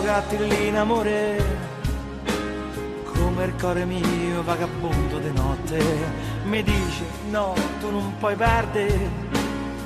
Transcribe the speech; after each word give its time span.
gatti 0.00 0.38
lì 0.38 0.68
in 0.68 0.76
amore 0.76 1.44
come 3.12 3.44
il 3.44 3.54
cuore 3.60 3.84
mio 3.84 4.42
vagabondo 4.42 5.18
di 5.18 5.32
notte. 5.32 5.78
Mi 6.44 6.62
dice 6.62 7.04
no 7.30 7.54
tu 7.80 7.90
non 7.90 8.14
puoi 8.18 8.34
perdere 8.34 9.10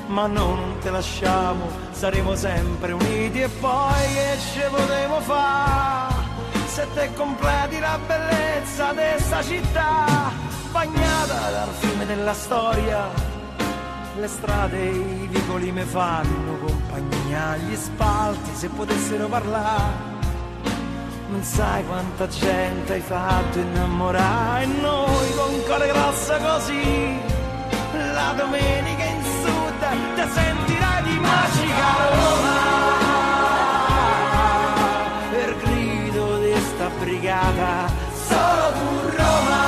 ma 0.07 0.25
no 0.27 0.55
non 0.55 0.77
te 0.79 0.89
lasciamo 0.89 1.69
saremo 1.91 2.35
sempre 2.35 2.93
uniti 2.93 3.41
e 3.41 3.49
poi 3.49 4.13
che 4.13 4.37
ci 4.39 4.61
potremo 4.69 5.19
fare? 5.19 6.15
Se 6.67 6.87
te 6.93 7.09
completi 7.13 7.79
la 7.79 7.99
bellezza 8.05 8.93
di 8.93 9.43
città 9.43 10.05
bagnata 10.71 11.51
dal 11.51 11.69
fiume 11.79 12.05
della 12.05 12.33
storia 12.33 13.09
le 14.19 14.27
strade 14.27 14.77
e 14.77 14.89
i 14.89 15.27
vicoli 15.29 15.71
mi 15.71 15.83
fanno 15.83 16.57
compagnia, 17.27 17.57
gli 17.57 17.75
spalti 17.75 18.51
se 18.53 18.69
potessero 18.69 19.27
parlare. 19.27 20.15
Non 21.29 21.43
sai 21.43 21.85
quanta 21.85 22.27
gente 22.27 22.93
hai 22.93 23.01
fatto 23.01 23.59
innamorare 23.59 24.65
noi 24.65 25.33
con 25.35 25.63
cuore 25.65 25.87
grosso 25.87 26.37
così. 26.37 27.19
La 28.13 28.33
domenica 28.35 29.03
in 29.03 29.23
sud 29.23 29.81
ti 30.15 30.21
sentirai 30.33 31.03
di 31.03 31.19
magica 31.19 32.09
Roma. 32.09 32.55
Per 35.31 35.57
grido 35.57 36.37
di 36.39 36.53
sta 36.55 36.89
brigata, 36.99 37.91
solo 38.27 38.71
tu 38.77 39.09
Roma. 39.17 39.65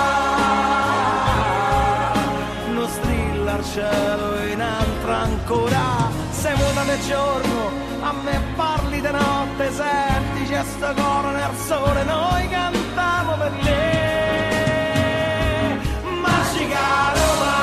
Non 2.73 2.87
strilla 2.87 3.53
al 3.53 3.63
cielo 3.65 4.43
in 4.45 4.61
altra 4.61 5.17
ancora 5.17 5.98
del 6.89 7.05
giorno 7.05 7.71
a 8.01 8.11
me 8.13 8.41
parli 8.55 8.99
di 8.99 9.11
notte 9.11 9.71
senti 9.71 10.45
c'è 10.49 10.63
sto 10.63 10.91
coro 10.95 11.29
nel 11.29 11.55
sole 11.67 12.03
noi 12.03 12.47
cantiamo 12.47 13.35
per 13.37 13.51
te. 13.63 13.77
Magica 16.21 17.13
Roma 17.19 17.57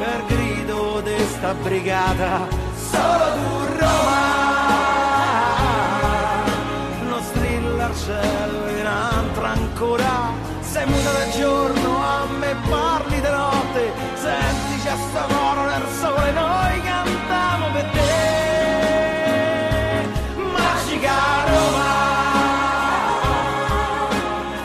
per 0.00 0.24
grido 0.26 1.00
di 1.02 1.18
sta 1.34 1.54
brigata 1.54 2.48
solo 2.90 3.24
tu 3.36 3.48
Roma. 3.78 4.38
Non 7.10 7.22
strilla 7.22 7.84
al 7.84 7.96
cielo 7.96 8.68
in 8.76 8.86
altra 8.86 9.48
ancora 9.50 10.48
sei 10.60 10.86
muta 10.86 11.10
del 11.12 11.30
giorno, 11.32 12.02
a 12.02 12.26
me 12.38 12.54
parli 12.68 13.20
di 13.20 13.28
notte, 13.28 13.92
senti 14.14 14.82
c'è 14.82 14.94
sto 15.10 15.26
coro 15.26 15.39
sole, 16.00 16.32
noi 16.32 16.80
cantiamo 16.80 17.70
per 17.72 17.84
te. 17.96 18.08
Magica 20.56 21.18
Roma, 21.52 21.92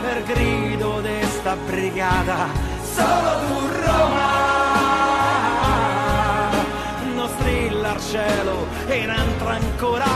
per 0.01 0.23
grido 0.23 1.01
di 1.01 1.19
sta 1.23 1.55
brigata, 1.69 2.47
solo 2.95 3.31
tu 3.47 3.57
Roma, 3.83 4.33
non 7.15 7.27
strilla 7.37 7.89
al 7.91 8.01
cielo 8.01 8.55
e 8.87 8.95
in 8.95 9.09
altra 9.09 9.51
ancora, 9.55 10.13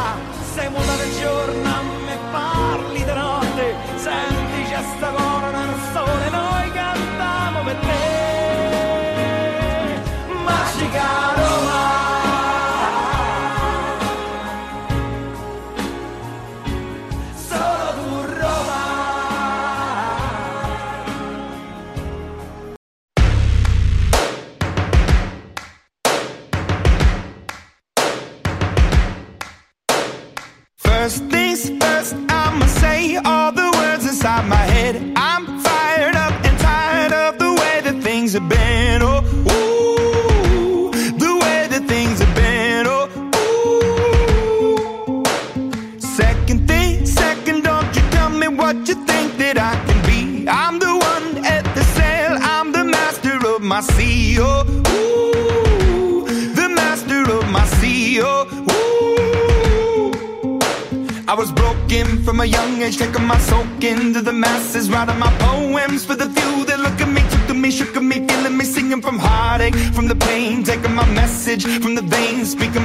sei 0.53 0.69
muta 0.69 0.95
del 0.95 1.11
giorno, 1.19 1.67
a 1.67 1.81
me 2.05 2.17
parli 2.31 3.03
di 3.03 3.13
notte, 3.13 3.75
senti 3.95 4.63
c'è 4.69 4.81
sto 4.95 5.11
coro 5.11 5.28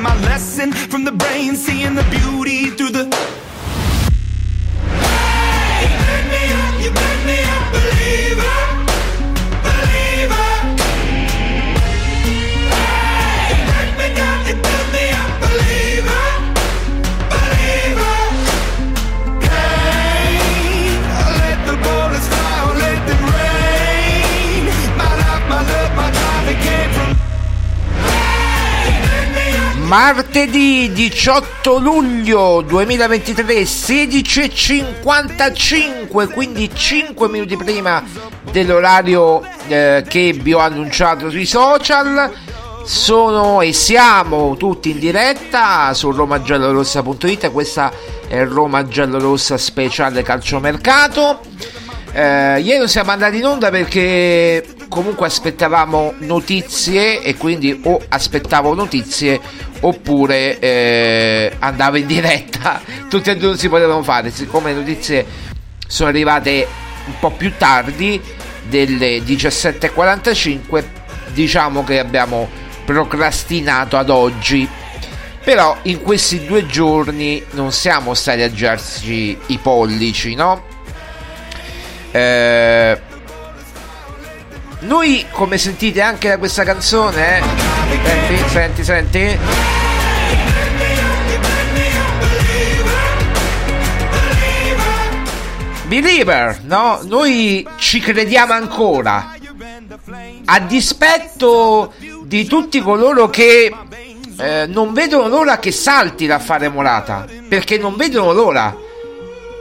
my 0.04 0.14
lesson 0.26 0.70
from 0.70 1.04
the 1.04 1.12
brain, 1.12 1.56
seeing 1.56 1.94
the 1.94 2.04
beauty 2.10 2.68
through 2.68 2.90
the. 2.90 3.04
Martedì 29.96 30.90
18 30.92 31.78
luglio 31.78 32.62
2023, 32.62 33.62
16.55, 33.62 36.32
quindi 36.32 36.68
5 36.74 37.28
minuti 37.28 37.56
prima 37.56 38.02
dell'orario 38.50 39.40
eh, 39.68 40.02
che 40.04 40.32
vi 40.32 40.52
ho 40.52 40.58
annunciato 40.58 41.30
sui 41.30 41.46
social. 41.46 42.28
Sono 42.84 43.60
e 43.60 43.72
siamo 43.72 44.56
tutti 44.56 44.90
in 44.90 44.98
diretta 44.98 45.94
su 45.94 46.10
romagiallorossa.it, 46.10 47.52
questa 47.52 47.92
è 48.26 48.44
Roma 48.44 48.88
Giallorossa 48.88 49.56
speciale 49.56 50.24
calciomercato. 50.24 51.38
Eh, 52.12 52.60
ieri 52.60 52.78
non 52.78 52.88
siamo 52.88 53.12
andati 53.12 53.36
in 53.36 53.46
onda 53.46 53.70
perché 53.70 54.73
comunque 54.94 55.26
aspettavamo 55.26 56.14
notizie 56.18 57.20
e 57.20 57.36
quindi 57.36 57.80
o 57.82 58.00
aspettavo 58.08 58.74
notizie 58.74 59.40
oppure 59.80 60.60
eh, 60.60 61.52
andavo 61.58 61.96
in 61.96 62.06
diretta. 62.06 62.80
Tutte 63.10 63.32
e 63.32 63.36
due 63.36 63.48
non 63.48 63.58
si 63.58 63.68
potevano 63.68 64.04
fare, 64.04 64.30
siccome 64.30 64.72
le 64.72 64.78
notizie 64.78 65.26
sono 65.84 66.10
arrivate 66.10 66.68
un 67.06 67.14
po' 67.18 67.32
più 67.32 67.54
tardi, 67.58 68.22
delle 68.68 69.18
17.45, 69.18 70.84
diciamo 71.32 71.82
che 71.82 71.98
abbiamo 71.98 72.48
procrastinato 72.84 73.96
ad 73.96 74.10
oggi. 74.10 74.68
Però 75.42 75.76
in 75.82 76.02
questi 76.02 76.44
due 76.46 76.66
giorni 76.66 77.42
non 77.50 77.72
siamo 77.72 78.14
stati 78.14 78.42
a 78.42 78.50
girarci 78.50 79.38
i 79.46 79.58
pollici, 79.58 80.36
no? 80.36 80.62
Eh, 82.12 82.98
noi, 84.84 85.26
come 85.30 85.58
sentite 85.58 86.00
anche 86.00 86.28
da 86.28 86.38
questa 86.38 86.62
canzone, 86.62 87.38
eh, 87.38 87.42
senti, 88.04 88.48
senti, 88.48 88.84
senti. 88.84 89.38
Believer, 95.86 96.60
no? 96.64 97.00
Noi 97.04 97.66
ci 97.76 98.00
crediamo 98.00 98.52
ancora. 98.52 99.32
A 100.46 100.60
dispetto 100.60 101.92
di 102.24 102.44
tutti 102.46 102.80
coloro 102.80 103.28
che 103.30 103.72
eh, 104.38 104.66
non 104.66 104.92
vedono 104.92 105.28
l'ora 105.28 105.58
che 105.58 105.72
salti 105.72 106.26
fare 106.38 106.68
Morata. 106.68 107.26
Perché 107.48 107.78
non 107.78 107.96
vedono 107.96 108.32
l'ora. 108.32 108.76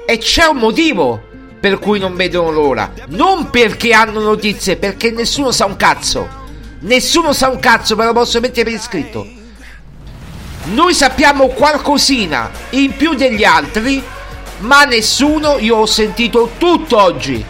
E 0.06 0.18
c'è 0.18 0.46
un 0.46 0.58
motivo 0.58 1.32
per 1.64 1.80
cui 1.80 1.98
non 1.98 2.14
vedono 2.18 2.52
l'ora. 2.52 2.92
Non 3.08 3.50
perché 3.50 3.94
hanno 3.94 4.20
notizie, 4.20 4.76
perché 4.76 5.12
nessuno 5.12 5.54
sa 5.54 5.64
un 5.64 5.78
cazzo. 5.78 6.28
Nessuno 6.80 7.32
sa 7.32 7.48
un 7.48 7.60
cazzo, 7.62 7.96
ve 7.96 8.04
lo 8.04 8.12
posso 8.12 8.42
mettere 8.42 8.66
per 8.66 8.74
iscritto. 8.74 9.26
Noi 10.74 10.94
sappiamo 10.94 11.48
qualcosina 11.48 12.52
in 12.72 12.94
più 12.98 13.14
degli 13.14 13.46
altri, 13.46 14.04
ma 14.58 14.84
nessuno, 14.84 15.58
io 15.58 15.78
ho 15.78 15.86
sentito 15.86 16.52
tutto 16.58 17.02
oggi. 17.02 17.42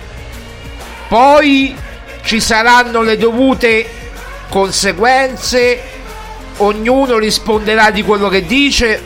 Poi 1.08 1.76
ci 2.22 2.40
saranno 2.40 3.02
le 3.02 3.18
dovute 3.18 3.90
conseguenze, 4.48 5.82
ognuno 6.58 7.18
risponderà 7.18 7.90
di 7.90 8.04
quello 8.04 8.30
che 8.30 8.46
dice, 8.46 9.02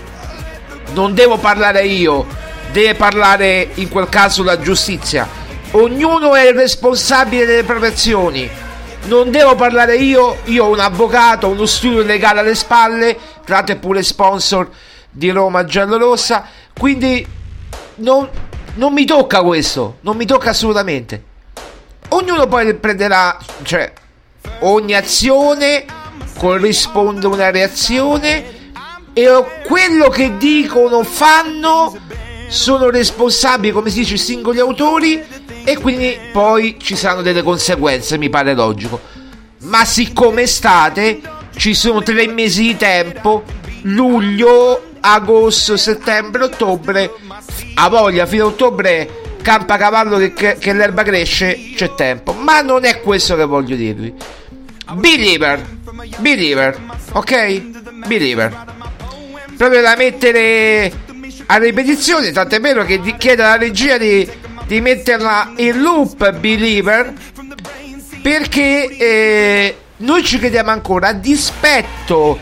non 0.91 1.13
devo 1.13 1.37
parlare 1.37 1.85
io, 1.85 2.27
deve 2.71 2.95
parlare 2.95 3.69
in 3.75 3.89
quel 3.89 4.09
caso 4.09 4.43
la 4.43 4.59
giustizia. 4.59 5.27
Ognuno 5.71 6.35
è 6.35 6.47
il 6.47 6.55
responsabile 6.55 7.45
delle 7.45 7.63
proprie 7.63 7.89
azioni. 7.89 8.49
Non 9.05 9.31
devo 9.31 9.55
parlare 9.55 9.95
io, 9.95 10.39
io 10.45 10.65
ho 10.65 10.71
un 10.71 10.79
avvocato, 10.79 11.47
uno 11.47 11.65
studio 11.65 12.01
legale 12.01 12.41
alle 12.41 12.55
spalle, 12.55 13.17
tra 13.45 13.63
pure 13.63 14.03
sponsor 14.03 14.69
di 15.09 15.29
Roma 15.29 15.63
Giallorossa, 15.63 16.45
quindi 16.77 17.25
non, 17.95 18.29
non 18.75 18.93
mi 18.93 19.05
tocca 19.05 19.41
questo, 19.41 19.97
non 20.01 20.17
mi 20.17 20.25
tocca 20.25 20.49
assolutamente. 20.49 21.23
Ognuno 22.09 22.47
poi 22.47 22.73
prenderà, 22.75 23.37
cioè, 23.63 23.91
ogni 24.59 24.93
azione 24.93 25.85
corrisponde 26.37 27.27
una 27.27 27.49
reazione 27.49 28.55
e 29.13 29.45
quello 29.65 30.09
che 30.09 30.37
dicono 30.37 31.03
fanno 31.03 31.95
sono 32.47 32.89
responsabili, 32.89 33.71
come 33.71 33.89
si 33.89 33.99
dice, 33.99 34.15
i 34.15 34.19
singoli 34.19 34.59
autori 34.59 35.21
e 35.63 35.77
quindi 35.77 36.17
poi 36.31 36.77
ci 36.79 36.95
saranno 36.95 37.21
delle 37.21 37.43
conseguenze, 37.43 38.17
mi 38.17 38.29
pare 38.29 38.53
logico. 38.53 38.99
Ma 39.63 39.83
siccome 39.85 40.43
estate, 40.43 41.21
ci 41.55 41.73
sono 41.73 42.01
tre 42.03 42.27
mesi 42.27 42.61
di 42.63 42.77
tempo, 42.77 43.43
luglio, 43.83 44.91
agosto, 44.99 45.77
settembre, 45.77 46.43
ottobre, 46.43 47.11
a 47.75 47.89
voglia, 47.89 48.25
fino 48.25 48.45
a 48.45 48.47
ottobre 48.47 49.25
campa 49.41 49.77
cavallo 49.77 50.17
che, 50.17 50.33
che, 50.33 50.57
che 50.59 50.73
l'erba 50.73 51.03
cresce, 51.03 51.71
c'è 51.73 51.95
tempo. 51.95 52.33
Ma 52.33 52.61
non 52.61 52.83
è 52.83 52.99
questo 52.99 53.35
che 53.35 53.45
voglio 53.45 53.75
dirvi. 53.75 54.13
Believer, 54.93 55.65
believer, 56.17 56.77
ok? 57.13 58.05
Believer. 58.05 58.65
Proprio 59.57 59.81
da 59.81 59.95
mettere 59.95 60.91
a 61.47 61.57
ripetizione, 61.57 62.31
tant'è 62.31 62.59
vero 62.59 62.83
che 62.83 62.99
chiede 63.17 63.43
alla 63.43 63.57
regia 63.57 63.97
di, 63.97 64.29
di 64.65 64.81
metterla 64.81 65.53
in 65.57 65.81
loop 65.81 66.31
Believer 66.31 67.13
perché 68.21 68.97
eh, 68.97 69.77
noi 69.97 70.23
ci 70.23 70.37
crediamo 70.37 70.71
ancora 70.71 71.07
a 71.07 71.13
dispetto 71.13 72.37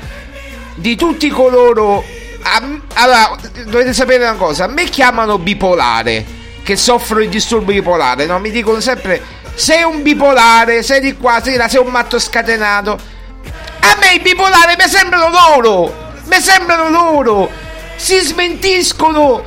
di 0.75 0.95
tutti 0.95 1.29
coloro 1.29 2.03
a, 2.41 2.61
allora 2.93 3.37
dovete 3.65 3.93
sapere 3.93 4.23
una 4.23 4.33
cosa 4.33 4.63
a 4.65 4.67
me 4.67 4.85
chiamano 4.85 5.37
bipolare 5.37 6.25
che 6.63 6.75
soffro 6.75 7.19
di 7.19 7.29
disturbo 7.29 7.71
bipolare 7.71 8.25
no? 8.25 8.39
mi 8.39 8.49
dicono 8.49 8.79
sempre 8.79 9.21
sei 9.53 9.83
un 9.83 10.01
bipolare 10.01 10.81
sei 10.81 10.99
di 10.99 11.15
qua 11.15 11.39
sei 11.41 11.55
là 11.55 11.67
sei 11.67 11.81
un 11.81 11.91
matto 11.91 12.17
scatenato 12.17 12.91
a 12.91 13.95
me 13.99 14.15
i 14.15 14.19
bipolari 14.19 14.75
mi 14.77 14.89
sembrano 14.89 15.29
loro 15.29 16.11
mi 16.25 16.39
sembrano 16.39 16.89
loro 16.89 17.49
si 17.95 18.19
smentiscono 18.19 19.43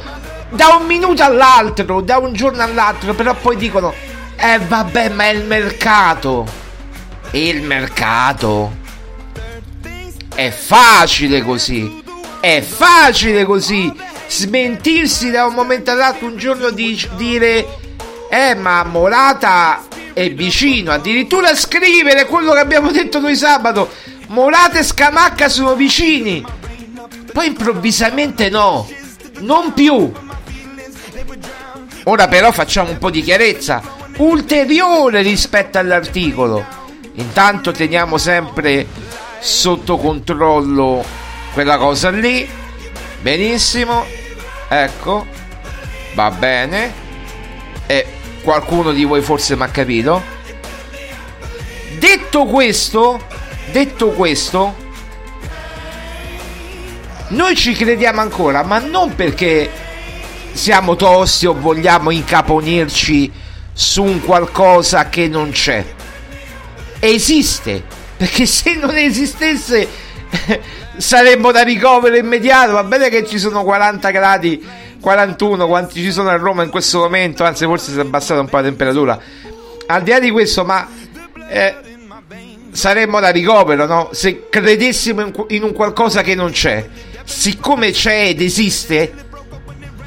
da 0.50 0.76
un 0.76 0.86
minuto 0.86 1.22
all'altro, 1.22 2.00
da 2.00 2.18
un 2.18 2.32
giorno 2.32 2.62
all'altro, 2.62 3.14
però 3.14 3.34
poi 3.34 3.56
dicono, 3.56 3.92
eh 4.36 4.58
vabbè, 4.58 5.10
ma 5.10 5.24
è 5.24 5.28
il 5.28 5.44
mercato. 5.44 6.46
Il 7.32 7.62
mercato. 7.62 8.76
È 10.34 10.50
facile 10.50 11.42
così. 11.42 12.02
È 12.40 12.60
facile 12.62 13.44
così. 13.44 13.92
Smentirsi 14.26 15.30
da 15.30 15.46
un 15.46 15.54
momento 15.54 15.90
all'altro, 15.90 16.26
un 16.26 16.36
giorno 16.36 16.70
di 16.70 17.00
dire, 17.16 17.66
eh 18.30 18.54
ma 18.54 18.84
Morata 18.84 19.82
è 20.12 20.30
vicino. 20.32 20.92
Addirittura 20.92 21.54
scrivere 21.54 22.26
quello 22.26 22.52
che 22.52 22.60
abbiamo 22.60 22.90
detto 22.90 23.20
noi 23.20 23.36
sabato. 23.36 23.90
Morata 24.28 24.78
e 24.78 24.82
Scamacca 24.82 25.48
sono 25.48 25.74
vicini 25.74 26.44
poi 27.32 27.46
improvvisamente 27.46 28.48
no, 28.48 28.88
non 29.40 29.72
più. 29.72 30.12
Ora 32.04 32.28
però 32.28 32.52
facciamo 32.52 32.90
un 32.90 32.98
po' 32.98 33.10
di 33.10 33.22
chiarezza, 33.22 33.82
ulteriore 34.18 35.22
rispetto 35.22 35.78
all'articolo. 35.78 36.64
Intanto 37.14 37.72
teniamo 37.72 38.16
sempre 38.16 38.86
sotto 39.40 39.96
controllo 39.96 41.04
quella 41.52 41.76
cosa 41.76 42.10
lì. 42.10 42.48
Benissimo. 43.20 44.04
Ecco. 44.68 45.26
Va 46.14 46.30
bene. 46.30 46.92
E 47.86 48.06
qualcuno 48.42 48.92
di 48.92 49.04
voi 49.04 49.20
forse 49.20 49.56
mi 49.56 49.62
ha 49.62 49.68
capito. 49.68 50.22
Detto 51.98 52.44
questo, 52.44 53.20
detto 53.72 54.10
questo, 54.10 54.74
noi 57.28 57.56
ci 57.56 57.74
crediamo 57.74 58.20
ancora, 58.20 58.62
ma 58.62 58.78
non 58.78 59.14
perché 59.14 59.70
siamo 60.52 60.96
tosti 60.96 61.46
o 61.46 61.52
vogliamo 61.52 62.10
incaponirci 62.10 63.30
su 63.72 64.02
un 64.02 64.20
qualcosa 64.24 65.08
che 65.08 65.28
non 65.28 65.50
c'è. 65.50 65.84
Esiste, 66.98 67.82
perché 68.16 68.46
se 68.46 68.76
non 68.76 68.96
esistesse 68.96 69.86
saremmo 70.96 71.52
da 71.52 71.62
ricovero 71.62 72.16
immediato. 72.16 72.72
Va 72.72 72.84
bene 72.84 73.10
che 73.10 73.26
ci 73.26 73.38
sono 73.38 73.62
40 73.62 74.10
gradi, 74.10 74.66
41, 74.98 75.66
quanti 75.66 76.02
ci 76.02 76.10
sono 76.10 76.30
a 76.30 76.36
Roma 76.36 76.62
in 76.62 76.70
questo 76.70 77.00
momento, 77.00 77.44
anzi 77.44 77.64
forse 77.66 77.92
si 77.92 77.98
è 77.98 78.00
abbassata 78.00 78.40
un 78.40 78.48
po' 78.48 78.56
la 78.56 78.62
temperatura. 78.62 79.20
Al 79.86 80.02
di 80.02 80.10
là 80.10 80.18
di 80.18 80.30
questo, 80.30 80.64
ma 80.64 80.88
eh, 81.50 81.76
saremmo 82.72 83.20
da 83.20 83.28
ricovero, 83.28 83.86
no? 83.86 84.08
Se 84.12 84.48
credessimo 84.48 85.20
in, 85.20 85.32
in 85.48 85.62
un 85.62 85.72
qualcosa 85.72 86.22
che 86.22 86.34
non 86.34 86.50
c'è 86.52 86.86
siccome 87.28 87.90
c'è 87.90 88.28
ed 88.28 88.40
esiste, 88.40 89.12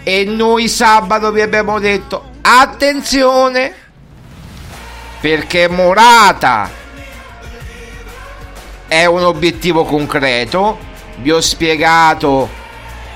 e 0.04 0.26
noi 0.26 0.68
sabato 0.68 1.32
vi 1.32 1.42
abbiamo 1.42 1.80
detto 1.80 2.32
attenzione 2.42 3.72
perché 5.20 5.68
Morata 5.68 6.68
è 8.88 9.06
un 9.06 9.22
obiettivo 9.24 9.86
concreto, 9.86 10.80
vi 11.18 11.32
ho 11.32 11.40
spiegato 11.40 12.50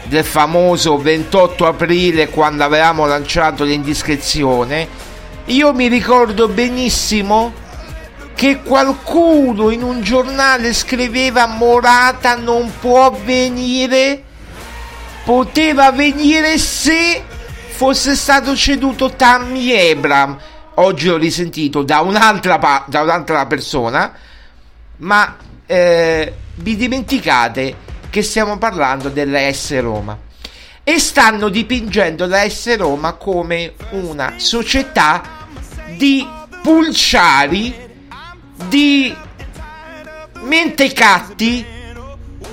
del 0.04 0.24
famoso 0.24 1.00
28 1.00 1.66
aprile 1.66 2.30
quando 2.30 2.64
avevamo 2.64 3.08
lanciato 3.08 3.64
l'indiscrezione, 3.64 4.88
io 5.46 5.74
mi 5.74 5.88
ricordo 5.88 6.48
benissimo 6.48 7.52
che 8.36 8.62
qualcuno 8.62 9.70
in 9.70 9.82
un 9.82 10.01
giornale 10.01 10.74
scriveva 10.74 11.48
Morata 11.48 12.36
non 12.36 12.72
può 12.80 13.12
venire, 13.12 14.22
poteva 15.24 15.92
venire 15.92 16.58
se 16.58 17.24
fosse 17.70 18.13
stato 18.15 18.56
ceduto 18.56 19.12
Tammy 19.12 19.72
Ebram. 19.72 20.38
Oggi 20.75 21.08
ho 21.08 21.15
risentito 21.15 21.82
da 21.84 22.01
un'altra, 22.01 22.60
pa- 22.60 22.84
da 22.88 23.01
un'altra 23.01 23.46
persona, 23.46 24.12
ma 24.98 25.38
eh, 25.65 26.34
vi 26.56 26.75
dimenticate 26.75 27.75
che 28.10 28.22
stiamo 28.22 28.58
parlando 28.58 29.10
della 29.10 29.51
S 29.51 29.80
Roma 29.80 30.18
e 30.84 31.00
stanno 31.00 31.50
dipingendo 31.50 32.27
la 32.27 32.48
S 32.48 32.75
Roma 32.75 33.13
come 33.13 33.74
una 33.92 34.34
società 34.36 35.48
di 35.98 36.27
pulciari, 36.62 37.85
di 38.68 39.16
mentecatti, 40.42 41.66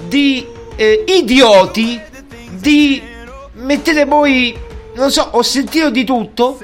di 0.07 0.47
eh, 0.77 1.05
idioti, 1.07 2.01
di 2.51 3.03
mettete 3.55 4.05
voi, 4.05 4.57
non 4.95 5.11
so, 5.11 5.29
ho 5.33 5.43
sentito 5.43 5.91
di 5.91 6.05
tutto, 6.05 6.59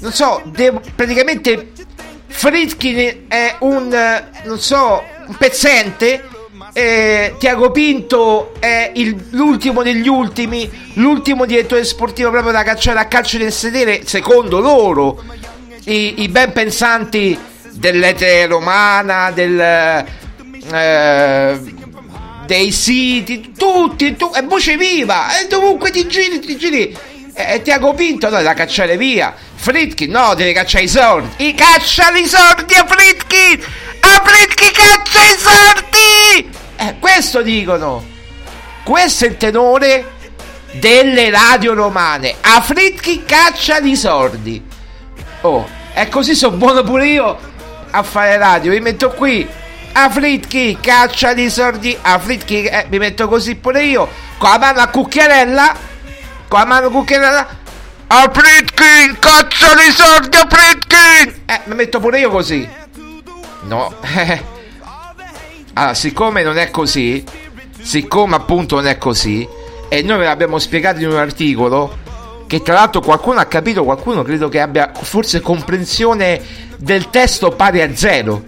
non 0.00 0.12
so, 0.12 0.42
devo, 0.46 0.80
praticamente 0.94 1.72
Fritkin 2.26 3.26
è 3.28 3.56
un, 3.60 4.22
non 4.44 4.58
so, 4.58 5.02
un 5.26 5.36
pezzente. 5.36 6.24
Eh, 6.72 7.34
Tiago 7.38 7.72
Pinto 7.72 8.54
è 8.60 8.92
il, 8.94 9.26
l'ultimo 9.30 9.82
degli 9.82 10.06
ultimi, 10.06 10.70
l'ultimo 10.94 11.44
direttore 11.44 11.84
sportivo 11.84 12.30
proprio 12.30 12.52
da 12.52 12.62
cacciare 12.62 13.00
a 13.00 13.06
calcio 13.06 13.38
del 13.38 13.52
sedere, 13.52 14.06
secondo 14.06 14.60
loro, 14.60 15.22
i, 15.84 16.22
i 16.22 16.28
ben 16.28 16.52
pensanti 16.52 17.36
dell'etere 17.80 18.46
romana, 18.46 19.30
del, 19.30 19.58
eh, 20.72 21.60
dei 22.44 22.70
siti, 22.70 23.54
tutti, 23.56 24.16
tu, 24.16 24.30
è 24.30 24.44
voce 24.44 24.76
viva, 24.76 25.40
e 25.40 25.46
dovunque 25.46 25.90
ti 25.90 26.06
giri, 26.06 26.38
ti 26.40 26.56
giri. 26.58 26.96
E 27.32 27.62
Tiago 27.62 27.94
Pinto 27.94 28.28
no, 28.28 28.42
da 28.42 28.52
cacciare 28.52 28.98
via. 28.98 29.34
Fritkin 29.54 30.10
no, 30.10 30.34
deve 30.34 30.52
cacciare 30.52 30.84
i 30.84 30.88
soldi. 30.88 31.46
I 31.46 31.54
caccia 31.54 32.10
i 32.10 32.26
soldi 32.26 32.74
a 32.74 32.84
Fritkin! 32.86 33.64
A 34.00 34.22
Fritkin 34.24 34.70
caccia 34.72 35.20
i 35.22 35.38
soldi! 35.38 36.50
Eh, 36.76 36.96
questo 36.98 37.40
dicono. 37.40 38.04
Questo 38.84 39.24
è 39.24 39.28
il 39.28 39.36
tenore 39.38 40.04
delle 40.72 41.30
radio 41.30 41.72
romane. 41.72 42.34
A 42.42 42.60
Fritkin 42.60 43.24
caccia 43.24 43.78
i 43.78 43.96
soldi. 43.96 44.62
Oh, 45.42 45.66
e 45.94 46.08
così 46.08 46.34
sono 46.34 46.56
buono 46.56 46.82
pure 46.82 47.06
io 47.06 47.48
a 47.90 48.02
fare 48.02 48.36
radio. 48.36 48.72
Mi 48.72 48.80
metto 48.80 49.10
qui. 49.10 49.48
A 49.92 50.08
Fritkin 50.08 50.78
caccia 50.80 51.32
i 51.32 51.50
soldi. 51.50 51.96
A 52.00 52.18
Fritkin 52.18 52.66
eh, 52.66 52.86
mi 52.90 52.98
metto 52.98 53.28
così 53.28 53.56
pure 53.56 53.84
io. 53.84 54.08
Con 54.38 54.50
la 54.50 54.58
mano 54.58 54.80
a 54.80 54.86
cucchiarella 54.88 55.88
con 56.50 56.58
la 56.58 56.66
mano 56.66 56.90
cucchiarella 56.90 57.46
a 58.08 58.30
Fritkin 58.32 59.16
cazzo 59.20 59.66
di 59.76 59.92
soldi 59.92 60.36
a 60.36 60.48
Fritkin 60.48 61.42
eh 61.46 61.60
mi 61.66 61.76
metto 61.76 62.00
pure 62.00 62.18
io 62.18 62.28
così 62.28 62.68
no 63.68 63.94
allora 65.74 65.94
siccome 65.94 66.42
non 66.42 66.58
è 66.58 66.70
così 66.70 67.22
siccome 67.80 68.34
appunto 68.34 68.74
non 68.74 68.88
è 68.88 68.98
così 68.98 69.46
e 69.88 70.02
noi 70.02 70.18
ve 70.18 70.24
l'abbiamo 70.24 70.58
spiegato 70.58 70.98
in 70.98 71.10
un 71.10 71.18
articolo 71.18 71.98
che 72.48 72.62
tra 72.62 72.74
l'altro 72.74 73.00
qualcuno 73.00 73.38
ha 73.38 73.44
capito 73.44 73.84
qualcuno 73.84 74.24
credo 74.24 74.48
che 74.48 74.60
abbia 74.60 74.90
forse 74.92 75.40
comprensione 75.40 76.68
del 76.80 77.10
testo 77.10 77.50
pari 77.50 77.82
a 77.82 77.94
zero 77.94 78.42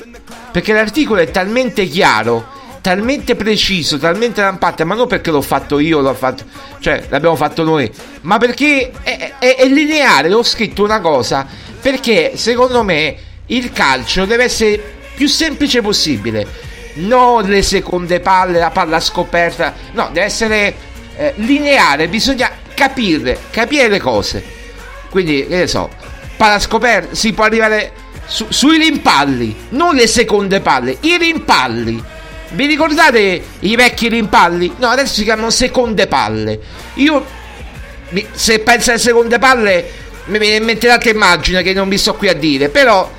perché 0.50 0.72
l'articolo 0.72 1.20
è 1.20 1.30
talmente 1.30 1.86
chiaro 1.86 2.60
talmente 2.82 3.36
preciso, 3.36 3.96
talmente 3.96 4.42
rampante, 4.42 4.82
ma 4.82 4.96
non 4.96 5.06
perché 5.06 5.30
l'ho 5.30 5.40
fatto 5.40 5.78
io, 5.78 6.00
l'ho 6.00 6.14
fatto, 6.14 6.42
cioè 6.80 7.06
l'abbiamo 7.08 7.36
fatto 7.36 7.62
noi, 7.62 7.88
ma 8.22 8.38
perché 8.38 8.90
è, 9.02 9.34
è, 9.38 9.54
è 9.54 9.66
lineare, 9.66 10.28
l'ho 10.28 10.42
scritto 10.42 10.82
una 10.82 11.00
cosa, 11.00 11.46
perché 11.80 12.32
secondo 12.34 12.82
me 12.82 13.16
il 13.46 13.70
calcio 13.70 14.24
deve 14.24 14.44
essere 14.44 14.82
più 15.14 15.28
semplice 15.28 15.80
possibile, 15.80 16.44
non 16.94 17.44
le 17.44 17.62
seconde 17.62 18.18
palle, 18.18 18.58
la 18.58 18.70
palla 18.70 18.98
scoperta, 18.98 19.72
no, 19.92 20.08
deve 20.12 20.26
essere 20.26 20.74
eh, 21.16 21.34
lineare, 21.36 22.08
bisogna 22.08 22.50
capire, 22.74 23.38
capire 23.50 23.86
le 23.86 24.00
cose, 24.00 24.44
quindi 25.08 25.46
che 25.46 25.56
ne 25.56 25.66
so, 25.68 25.88
palla 26.36 26.58
scoperta, 26.58 27.14
si 27.14 27.32
può 27.32 27.44
arrivare 27.44 27.92
su, 28.26 28.46
sui 28.48 28.78
rimpalli, 28.78 29.54
non 29.70 29.94
le 29.94 30.06
seconde 30.06 30.60
palle, 30.60 30.96
i 31.00 31.16
rimpalli 31.16 32.02
vi 32.52 32.66
ricordate 32.66 33.42
i 33.60 33.76
vecchi 33.76 34.08
rimpalli? 34.08 34.74
No, 34.76 34.88
adesso 34.88 35.14
si 35.14 35.24
chiamano 35.24 35.50
seconde 35.50 36.06
palle. 36.06 36.60
Io, 36.94 37.24
se 38.32 38.58
penso 38.60 38.90
alle 38.90 38.98
seconde 38.98 39.38
palle, 39.38 39.90
mi 40.26 40.38
viene 40.38 40.56
in 40.56 40.64
mente 40.64 40.86
un'altra 40.86 41.10
immagine 41.10 41.62
che 41.62 41.72
non 41.72 41.88
vi 41.88 41.96
sto 41.98 42.14
qui 42.14 42.28
a 42.28 42.34
dire. 42.34 42.68
Però, 42.68 43.10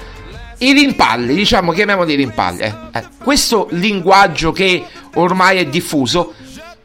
i 0.60 0.72
rimpalli, 0.72 1.34
diciamo, 1.34 1.72
chiamiamoli 1.72 2.16
rimpalli. 2.16 2.62
Eh. 2.62 2.74
Eh, 2.92 3.04
questo 3.24 3.68
linguaggio 3.72 4.52
che 4.52 4.84
ormai 5.16 5.58
è 5.58 5.66
diffuso. 5.66 6.34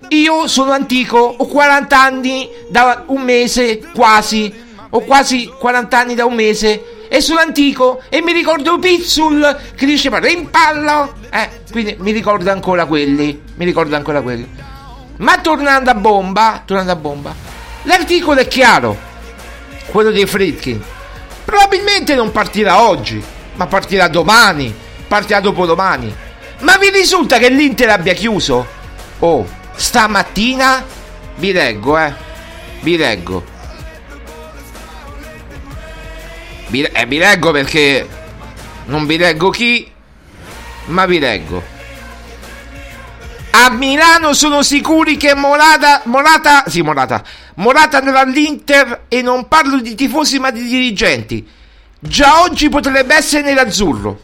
Io 0.08 0.46
sono 0.46 0.72
antico, 0.72 1.18
ho 1.18 1.46
40 1.46 2.00
anni 2.00 2.48
da 2.70 3.04
un 3.08 3.22
mese, 3.22 3.80
quasi. 3.94 4.66
Ho 4.90 5.00
quasi 5.00 5.50
40 5.58 5.98
anni 5.98 6.14
da 6.14 6.25
un 6.25 6.34
mese 6.34 6.82
e 7.08 7.20
sull'antico 7.20 8.02
e 8.08 8.20
mi 8.20 8.32
ricordo 8.32 8.78
Pizzul 8.78 9.58
che 9.74 9.86
diceva 9.86 10.18
rimpallo 10.18 11.14
eh 11.30 11.62
quindi 11.70 11.96
mi 11.98 12.12
ricordo 12.12 12.50
ancora 12.50 12.84
quelli 12.84 13.42
mi 13.54 13.64
ricordo 13.64 13.96
ancora 13.96 14.20
quelli. 14.20 14.48
Ma 15.16 15.38
tornando 15.38 15.90
a 15.90 15.94
bomba 15.94 16.62
tornando 16.64 16.92
a 16.92 16.96
bomba 16.96 17.34
l'articolo 17.82 18.40
è 18.40 18.46
chiaro 18.46 18.96
quello 19.86 20.10
dei 20.10 20.26
Fritkin. 20.26 20.82
Probabilmente 21.44 22.14
non 22.14 22.30
partirà 22.30 22.82
oggi 22.82 23.22
ma 23.54 23.66
partirà 23.66 24.08
domani 24.08 24.74
partirà 25.08 25.40
dopodomani. 25.40 26.14
Ma 26.60 26.76
vi 26.76 26.90
risulta 26.90 27.38
che 27.38 27.48
l'Inter 27.48 27.88
abbia 27.88 28.12
chiuso? 28.12 28.66
Oh 29.20 29.46
stamattina? 29.74 30.84
Vi 31.36 31.52
leggo 31.52 31.98
eh 31.98 32.12
vi 32.80 32.96
leggo 32.96 33.56
Vi, 36.68 36.82
eh, 36.82 37.06
vi 37.06 37.18
leggo 37.18 37.50
perché 37.50 38.06
non 38.87 39.06
vi 39.06 39.16
leggo 39.16 39.50
chi, 39.50 39.90
ma 40.87 41.06
vi 41.06 41.18
leggo. 41.18 41.76
A 43.50 43.70
Milano 43.70 44.34
sono 44.34 44.62
sicuri 44.62 45.16
che 45.16 45.34
Morata, 45.34 46.02
Morata, 46.04 46.64
sì 46.68 46.82
Morata, 46.82 47.25
Morata 47.54 47.98
andrà 47.98 48.20
all'Inter 48.20 49.04
e 49.08 49.22
non 49.22 49.48
parlo 49.48 49.80
di 49.80 49.94
tifosi 49.94 50.38
ma 50.38 50.50
di 50.50 50.62
dirigenti. 50.62 51.48
Già 51.98 52.42
oggi 52.42 52.68
potrebbe 52.68 53.14
essere 53.14 53.42
nell'azzurro. 53.42 54.20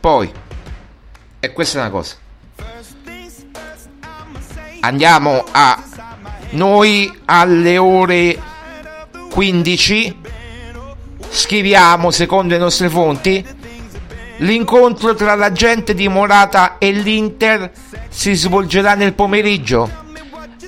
Poi, 0.00 0.30
e 1.40 1.52
questa 1.52 1.78
è 1.78 1.80
una 1.80 1.90
cosa. 1.90 2.16
Andiamo 4.80 5.44
a 5.50 5.82
noi 6.50 7.20
alle 7.24 7.78
ore 7.78 8.38
15 9.34 10.16
scriviamo 11.28 12.12
secondo 12.12 12.52
le 12.52 12.60
nostre 12.60 12.88
fonti 12.88 13.44
l'incontro 14.36 15.16
tra 15.16 15.34
la 15.34 15.50
gente 15.50 15.92
di 15.92 16.06
Morata 16.06 16.78
e 16.78 16.92
l'Inter 16.92 17.72
si 18.08 18.34
svolgerà 18.34 18.94
nel 18.94 19.12
pomeriggio. 19.14 19.90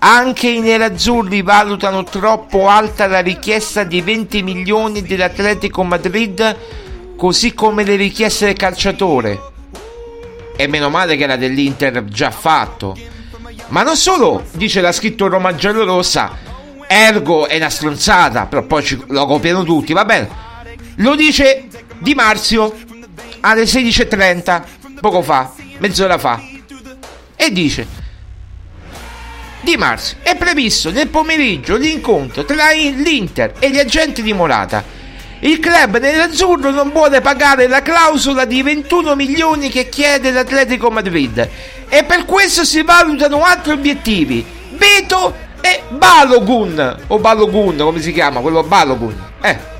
Anche 0.00 0.48
i 0.48 0.58
nerazzurri 0.58 1.42
valutano 1.42 2.02
troppo 2.02 2.68
alta 2.68 3.06
la 3.06 3.20
richiesta 3.20 3.84
di 3.84 4.00
20 4.00 4.42
milioni 4.42 5.02
dell'Atletico 5.02 5.84
Madrid 5.84 6.56
così 7.16 7.54
come 7.54 7.84
le 7.84 7.94
richieste 7.94 8.46
del 8.46 8.56
calciatore. 8.56 9.40
E 10.56 10.66
meno 10.66 10.90
male 10.90 11.14
che 11.14 11.22
era 11.22 11.36
dell'Inter 11.36 12.04
già 12.06 12.32
fatto. 12.32 12.98
Ma 13.68 13.84
non 13.84 13.94
solo 13.94 14.42
dice 14.54 14.80
la 14.80 14.90
scritto 14.90 15.28
Roma 15.28 15.54
Giallorossa 15.54 16.54
Ergo 16.86 17.46
è 17.46 17.56
una 17.56 17.70
stronzata, 17.70 18.46
però 18.46 18.62
poi 18.62 18.84
ci, 18.84 19.02
lo 19.08 19.26
copiano 19.26 19.64
tutti, 19.64 19.92
va 19.92 20.04
bene. 20.04 20.28
Lo 20.96 21.14
dice 21.14 21.66
Di 21.98 22.14
Marzio 22.14 22.74
alle 23.40 23.64
16.30, 23.64 24.62
poco 25.00 25.22
fa, 25.22 25.52
mezz'ora 25.78 26.18
fa. 26.18 26.40
E 27.34 27.52
dice: 27.52 27.86
Di 29.60 29.76
Marzio 29.76 30.18
è 30.22 30.36
previsto 30.36 30.90
nel 30.90 31.08
pomeriggio 31.08 31.76
l'incontro 31.76 32.44
tra 32.44 32.70
l'Inter 32.70 33.54
e 33.58 33.70
gli 33.70 33.78
agenti 33.78 34.22
di 34.22 34.32
Morata. 34.32 34.94
Il 35.40 35.60
club 35.60 35.98
nell'azzurro 35.98 36.70
non 36.70 36.90
vuole 36.90 37.20
pagare 37.20 37.66
la 37.66 37.82
clausola 37.82 38.46
di 38.46 38.62
21 38.62 39.14
milioni 39.14 39.68
che 39.68 39.88
chiede 39.90 40.30
l'Atletico 40.30 40.90
Madrid 40.90 41.48
e 41.88 42.04
per 42.04 42.24
questo 42.24 42.64
si 42.64 42.82
valutano 42.82 43.42
altri 43.42 43.72
obiettivi. 43.72 44.44
Beto 44.70 45.44
e 45.66 45.82
Balogun 45.88 46.96
o 47.08 47.18
Balogun 47.18 47.76
come 47.76 48.00
si 48.00 48.12
chiama 48.12 48.40
quello 48.40 48.62
Balogun 48.62 49.24
eh. 49.42 49.74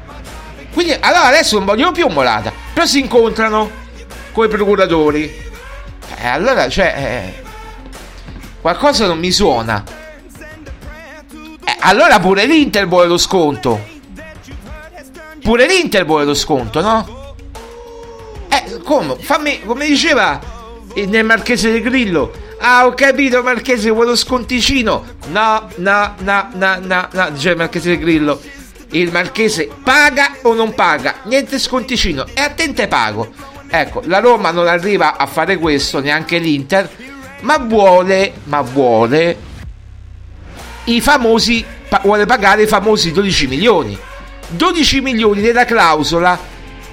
Quindi 0.73 0.97
allora 0.99 1.27
adesso 1.27 1.57
non 1.57 1.65
vogliono 1.65 1.93
più 1.93 2.07
Morata 2.09 2.53
però 2.73 2.85
si 2.85 3.01
incontrano 3.01 3.85
con 4.37 4.45
i 4.45 4.49
procuratori. 4.49 5.45
Eh, 6.19 6.27
allora 6.27 6.69
cioè 6.69 6.95
eh, 6.95 7.43
qualcosa 8.61 9.07
non 9.07 9.19
mi 9.19 9.31
suona. 9.31 9.83
Eh, 11.65 11.77
allora 11.81 12.21
pure 12.21 12.45
l'Inter 12.45 12.87
vuole 12.87 13.07
lo 13.07 13.17
sconto. 13.17 13.95
Pure 15.41 15.67
l'Inter 15.67 16.05
vuole 16.05 16.27
lo 16.27 16.35
sconto 16.35 16.83
no? 16.83 17.35
eh 18.49 18.81
come 18.83 19.17
fammi 19.17 19.63
come 19.65 19.87
diceva 19.87 20.39
nel 20.95 21.25
Marchese 21.25 21.71
del 21.71 21.83
Grillo 21.83 22.33
Ah, 22.59 22.87
ho 22.87 22.95
capito, 22.95 23.43
Marchese, 23.43 23.91
vuoi 23.91 24.07
lo 24.07 24.17
sconticino? 24.17 25.05
No, 25.29 25.69
no, 25.77 26.15
no, 26.19 26.49
no, 26.55 26.79
no, 26.81 27.09
no, 27.11 27.31
dice 27.31 27.51
il 27.51 27.57
Marchese 27.57 27.99
Grillo. 27.99 28.41
Il 28.91 29.13
Marchese 29.13 29.69
paga 29.83 30.37
o 30.43 30.55
non 30.55 30.75
paga? 30.75 31.17
Niente 31.25 31.59
sconticino. 31.59 32.25
E 32.33 32.41
attente 32.41 32.89
pago. 32.89 33.31
Ecco, 33.69 34.03
la 34.07 34.21
Roma 34.21 34.51
non 34.53 34.69
arriva 34.69 35.17
a 35.17 35.27
fare 35.27 35.59
questo, 35.59 36.01
neanche 36.01 36.39
l'Inter, 36.39 36.89
ma 37.41 37.59
vuole, 37.59 38.33
ma 38.45 38.61
vuole 38.63 39.37
i 40.85 41.01
famosi, 41.01 41.65
vuole 42.03 42.27
pagare 42.27 42.63
i 42.63 42.67
famosi 42.67 43.13
12 43.13 43.47
milioni. 43.49 43.99
12 44.49 45.01
milioni 45.01 45.41
della 45.41 45.65
clausola 45.65 46.39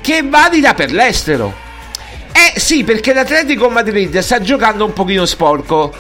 che 0.01 0.17
è 0.17 0.25
valida 0.25 0.73
per 0.73 0.91
l'estero. 0.91 1.62
Eh 2.45 2.59
sì, 2.59 2.83
perché 2.83 3.13
l'Atletico 3.13 3.69
Madrid 3.69 4.17
sta 4.19 4.41
giocando 4.41 4.83
un 4.83 4.91
pochino 4.91 5.25
sporco. 5.25 5.93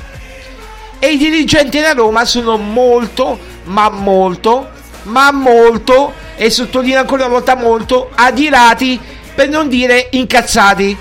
E 0.99 1.11
i 1.11 1.17
dirigenti 1.17 1.79
della 1.79 1.93
Roma 1.93 2.25
sono 2.25 2.57
molto, 2.57 3.39
ma 3.63 3.89
molto, 3.89 4.69
ma 5.03 5.31
molto, 5.31 6.11
e 6.35 6.49
sottolineo 6.49 6.99
ancora 6.99 7.23
una 7.23 7.35
volta 7.35 7.55
molto, 7.55 8.09
adirati, 8.13 8.99
per 9.33 9.47
non 9.47 9.69
dire 9.69 10.09
incazzati. 10.11 10.97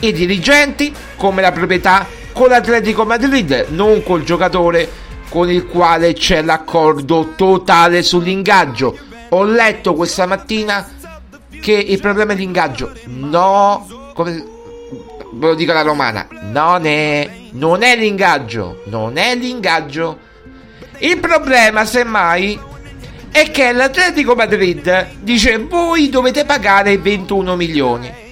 I 0.00 0.12
dirigenti, 0.12 0.92
come 1.16 1.40
la 1.40 1.52
proprietà, 1.52 2.06
con 2.34 2.48
l'Atletico 2.48 3.06
Madrid, 3.06 3.68
non 3.70 4.02
col 4.02 4.24
giocatore 4.24 4.90
con 5.30 5.50
il 5.50 5.64
quale 5.66 6.12
c'è 6.12 6.42
l'accordo 6.42 7.32
totale 7.34 8.02
sull'ingaggio. 8.02 8.94
Ho 9.30 9.42
letto 9.42 9.94
questa 9.94 10.26
mattina 10.26 10.86
che 11.62 11.72
il 11.72 11.98
problema 11.98 12.34
è 12.34 12.36
l'ingaggio. 12.36 12.92
No, 13.06 14.12
come 14.12 14.54
ve 15.36 15.46
lo 15.48 15.54
dico 15.54 15.72
alla 15.72 15.82
romana, 15.82 16.26
non 16.40 16.86
è, 16.86 17.30
non 17.52 17.82
è 17.82 17.94
l'ingaggio, 17.96 18.82
non 18.86 19.18
è 19.18 19.34
l'ingaggio. 19.34 20.18
Il 20.98 21.18
problema, 21.18 21.84
semmai, 21.84 22.58
è 23.30 23.50
che 23.50 23.72
l'Atletico 23.72 24.34
Madrid 24.34 25.08
dice 25.20 25.58
voi 25.58 26.08
dovete 26.08 26.44
pagare 26.44 26.96
21 26.96 27.54
milioni. 27.54 28.24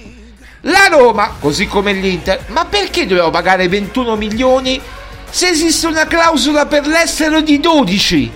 La 0.61 0.87
Roma, 0.89 1.35
così 1.39 1.67
come 1.67 1.93
l'Inter, 1.93 2.45
ma 2.47 2.65
perché 2.65 3.05
dobbiamo 3.05 3.29
pagare 3.29 3.67
21 3.67 4.15
milioni 4.15 4.81
se 5.29 5.49
esiste 5.49 5.85
una 5.85 6.07
clausola 6.07 6.65
per 6.65 6.87
l'estero 6.87 7.41
di 7.41 7.59
12? 7.59 8.31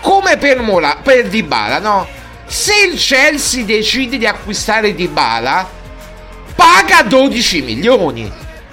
Come 0.00 0.38
per, 0.38 0.60
Mola, 0.60 0.98
per 1.00 1.28
Dybala, 1.28 1.78
no? 1.78 2.08
Se 2.46 2.72
il 2.90 2.98
Chelsea 2.98 3.62
decide 3.64 4.18
di 4.18 4.26
acquistare 4.26 4.92
Dybala, 4.92 5.78
paga 6.60 7.02
12 7.02 7.62
milioni. 7.62 8.30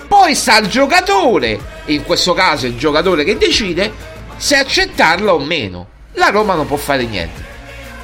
Poi 0.09 0.35
sta 0.35 0.57
il 0.57 0.67
giocatore, 0.67 1.57
in 1.85 2.03
questo 2.03 2.33
caso 2.33 2.65
il 2.65 2.77
giocatore 2.77 3.23
che 3.23 3.37
decide 3.37 3.93
se 4.35 4.57
accettarlo 4.57 5.31
o 5.31 5.39
meno. 5.39 5.87
La 6.13 6.27
Roma 6.29 6.53
non 6.55 6.67
può 6.67 6.75
fare 6.75 7.05
niente. 7.05 7.41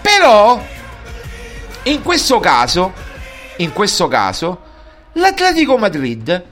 Però, 0.01 0.63
in 1.83 2.01
questo 2.01 2.39
caso, 2.39 2.93
in 3.57 3.73
questo 3.73 4.07
caso, 4.07 4.61
l'Atletico 5.13 5.77
Madrid 5.77 6.43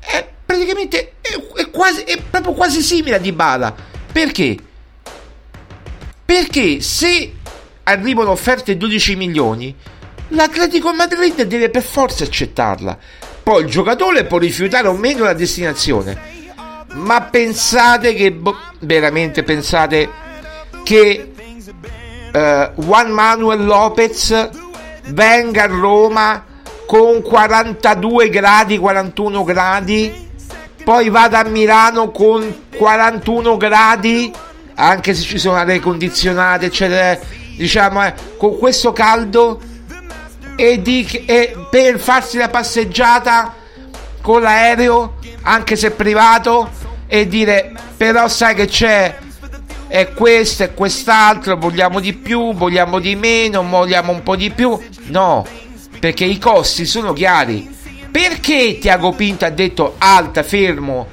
è 0.00 0.26
praticamente 0.46 1.16
è, 1.20 1.38
è 1.54 1.70
quasi, 1.70 2.00
è 2.00 2.18
proprio 2.18 2.54
quasi 2.54 2.80
simile 2.80 3.16
a 3.16 3.18
Dybala. 3.18 3.74
Perché? 4.10 4.56
Perché 6.24 6.80
se 6.80 7.34
arrivano 7.82 8.30
offerte 8.30 8.78
12 8.78 9.16
milioni, 9.16 9.74
l'Atletico 10.28 10.92
Madrid 10.92 11.42
deve 11.42 11.70
per 11.70 11.82
forza 11.82 12.24
accettarla. 12.24 12.98
Poi 13.42 13.62
il 13.62 13.70
giocatore 13.70 14.24
può 14.24 14.38
rifiutare 14.38 14.88
o 14.88 14.94
meno 14.94 15.24
la 15.24 15.32
destinazione. 15.32 16.34
Ma 16.94 17.22
pensate 17.22 18.14
che 18.14 18.32
boh, 18.32 18.56
veramente 18.80 19.42
pensate 19.42 20.08
che 20.82 21.32
uh, 22.32 22.80
Juan 22.80 23.10
Manuel 23.10 23.64
Lopez 23.64 24.48
venga 25.08 25.64
a 25.64 25.66
Roma 25.66 26.44
con 26.86 27.20
42 27.20 28.28
gradi, 28.30 28.78
41 28.78 29.44
gradi, 29.44 30.28
poi 30.82 31.08
vada 31.10 31.40
a 31.40 31.44
Milano 31.44 32.10
con 32.10 32.62
41 32.76 33.56
gradi, 33.56 34.32
anche 34.74 35.14
se 35.14 35.22
ci 35.22 35.38
sono 35.38 35.56
aria 35.56 35.80
condizionate, 35.80 36.66
eccetera, 36.66 37.18
diciamo, 37.56 38.06
eh, 38.06 38.14
con 38.36 38.56
questo 38.58 38.92
caldo 38.92 39.60
e, 40.56 40.82
di, 40.82 41.06
e 41.26 41.54
per 41.70 41.98
farsi 41.98 42.38
la 42.38 42.48
passeggiata 42.48 43.54
con 44.20 44.42
l'aereo, 44.42 45.18
anche 45.42 45.76
se 45.76 45.92
privato, 45.92 46.70
e 47.06 47.28
dire 47.28 47.72
però 47.96 48.26
sai 48.26 48.54
che 48.54 48.66
c'è 48.66 49.16
è 49.88 50.12
questo 50.12 50.64
e 50.64 50.74
quest'altro, 50.74 51.56
vogliamo 51.56 52.00
di 52.00 52.12
più, 52.12 52.52
vogliamo 52.52 52.98
di 52.98 53.14
meno, 53.14 53.62
vogliamo 53.62 54.12
un 54.12 54.22
po' 54.22 54.36
di 54.36 54.50
più. 54.50 54.78
No, 55.06 55.46
perché 56.00 56.24
i 56.24 56.38
costi 56.38 56.84
sono 56.84 57.12
chiari. 57.12 57.74
Perché 58.10 58.78
Tiago 58.80 59.12
Pinto 59.12 59.44
ha 59.44 59.50
detto 59.50 59.94
alta, 59.98 60.42
fermo? 60.42 61.06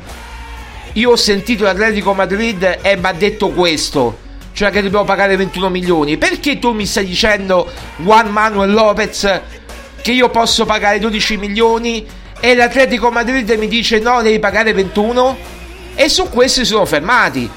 Io 0.93 1.11
ho 1.11 1.15
sentito 1.15 1.63
l'Atletico 1.63 2.13
Madrid 2.13 2.79
e 2.81 2.95
mi 2.95 3.05
ha 3.05 3.13
detto 3.13 3.49
questo, 3.49 4.19
cioè 4.53 4.69
che 4.69 4.81
dobbiamo 4.81 5.03
pagare 5.03 5.35
21 5.35 5.69
milioni. 5.69 6.17
Perché 6.17 6.59
tu 6.59 6.71
mi 6.71 6.85
stai 6.85 7.05
dicendo 7.05 7.69
Juan 7.97 8.29
Manuel 8.29 8.71
Lopez 8.71 9.41
che 10.01 10.11
io 10.11 10.29
posso 10.29 10.65
pagare 10.65 10.99
12 10.99 11.37
milioni 11.37 12.05
e 12.39 12.55
l'Atletico 12.55 13.09
Madrid 13.09 13.49
mi 13.51 13.67
dice 13.67 13.99
no, 13.99 14.21
devi 14.21 14.39
pagare 14.39 14.73
21? 14.73 15.37
E 15.95 16.09
su 16.09 16.29
questo 16.29 16.61
si 16.61 16.67
sono 16.67 16.85
fermati. 16.85 17.49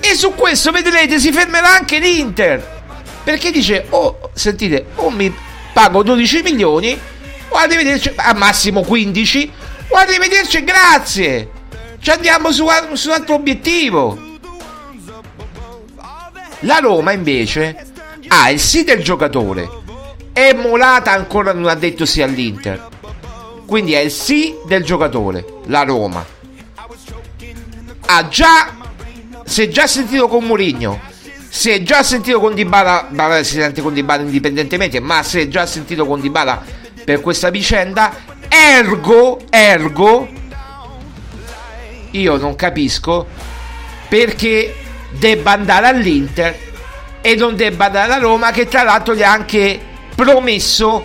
E 0.00 0.14
su 0.14 0.34
questo 0.34 0.70
vedrete 0.70 1.18
si 1.18 1.30
fermerà 1.32 1.74
anche 1.74 1.98
l'Inter. 1.98 2.78
Perché 3.22 3.50
dice, 3.50 3.86
oh, 3.90 4.30
sentite, 4.32 4.86
o 4.96 5.10
mi 5.10 5.34
pago 5.72 6.02
12 6.02 6.42
milioni, 6.42 6.98
o 7.48 7.56
arrivederci, 7.56 8.12
a 8.16 8.32
massimo 8.34 8.82
15, 8.82 9.52
o 9.88 9.96
arrivederci, 9.96 10.64
grazie. 10.64 11.50
Ci 12.00 12.10
andiamo 12.10 12.50
su, 12.50 12.66
su 12.94 13.08
un 13.08 13.14
altro 13.14 13.34
obiettivo. 13.34 14.29
La 16.60 16.78
Roma 16.78 17.12
invece 17.12 17.86
ha 18.28 18.50
il 18.50 18.60
sì 18.60 18.84
del 18.84 19.02
giocatore 19.02 19.68
e 20.32 20.54
Molata 20.54 21.12
ancora 21.12 21.52
non 21.52 21.68
ha 21.68 21.74
detto 21.74 22.04
sì 22.04 22.22
all'Inter. 22.22 22.88
Quindi 23.66 23.92
è 23.92 24.00
il 24.00 24.10
sì 24.10 24.54
del 24.66 24.84
giocatore, 24.84 25.44
la 25.66 25.82
Roma. 25.82 26.24
Ha 28.06 28.28
già 28.28 28.74
si 29.50 29.62
è 29.62 29.68
già 29.68 29.88
sentito 29.88 30.28
con 30.28 30.44
Mourinho, 30.44 31.00
si 31.48 31.70
è 31.70 31.82
già 31.82 32.04
sentito 32.04 32.38
con 32.38 32.54
Dybala, 32.54 33.42
si 33.42 33.54
sente 33.54 33.82
con 33.82 33.92
Dybala 33.92 34.22
indipendentemente, 34.22 35.00
ma 35.00 35.24
si 35.24 35.40
è 35.40 35.48
già 35.48 35.66
sentito 35.66 36.06
con 36.06 36.20
Dybala 36.20 36.62
per 37.04 37.20
questa 37.20 37.50
vicenda, 37.50 38.14
ergo, 38.48 39.40
ergo, 39.50 40.28
io 42.12 42.36
non 42.36 42.54
capisco 42.54 43.26
perché 44.08 44.74
debba 45.10 45.52
andare 45.52 45.88
all'Inter 45.88 46.58
e 47.20 47.34
non 47.34 47.56
debba 47.56 47.86
andare 47.86 48.12
alla 48.12 48.22
Roma, 48.22 48.50
che 48.50 48.66
tra 48.68 48.82
l'altro 48.82 49.14
gli 49.14 49.22
ha 49.22 49.30
anche 49.30 49.78
promesso 50.14 51.04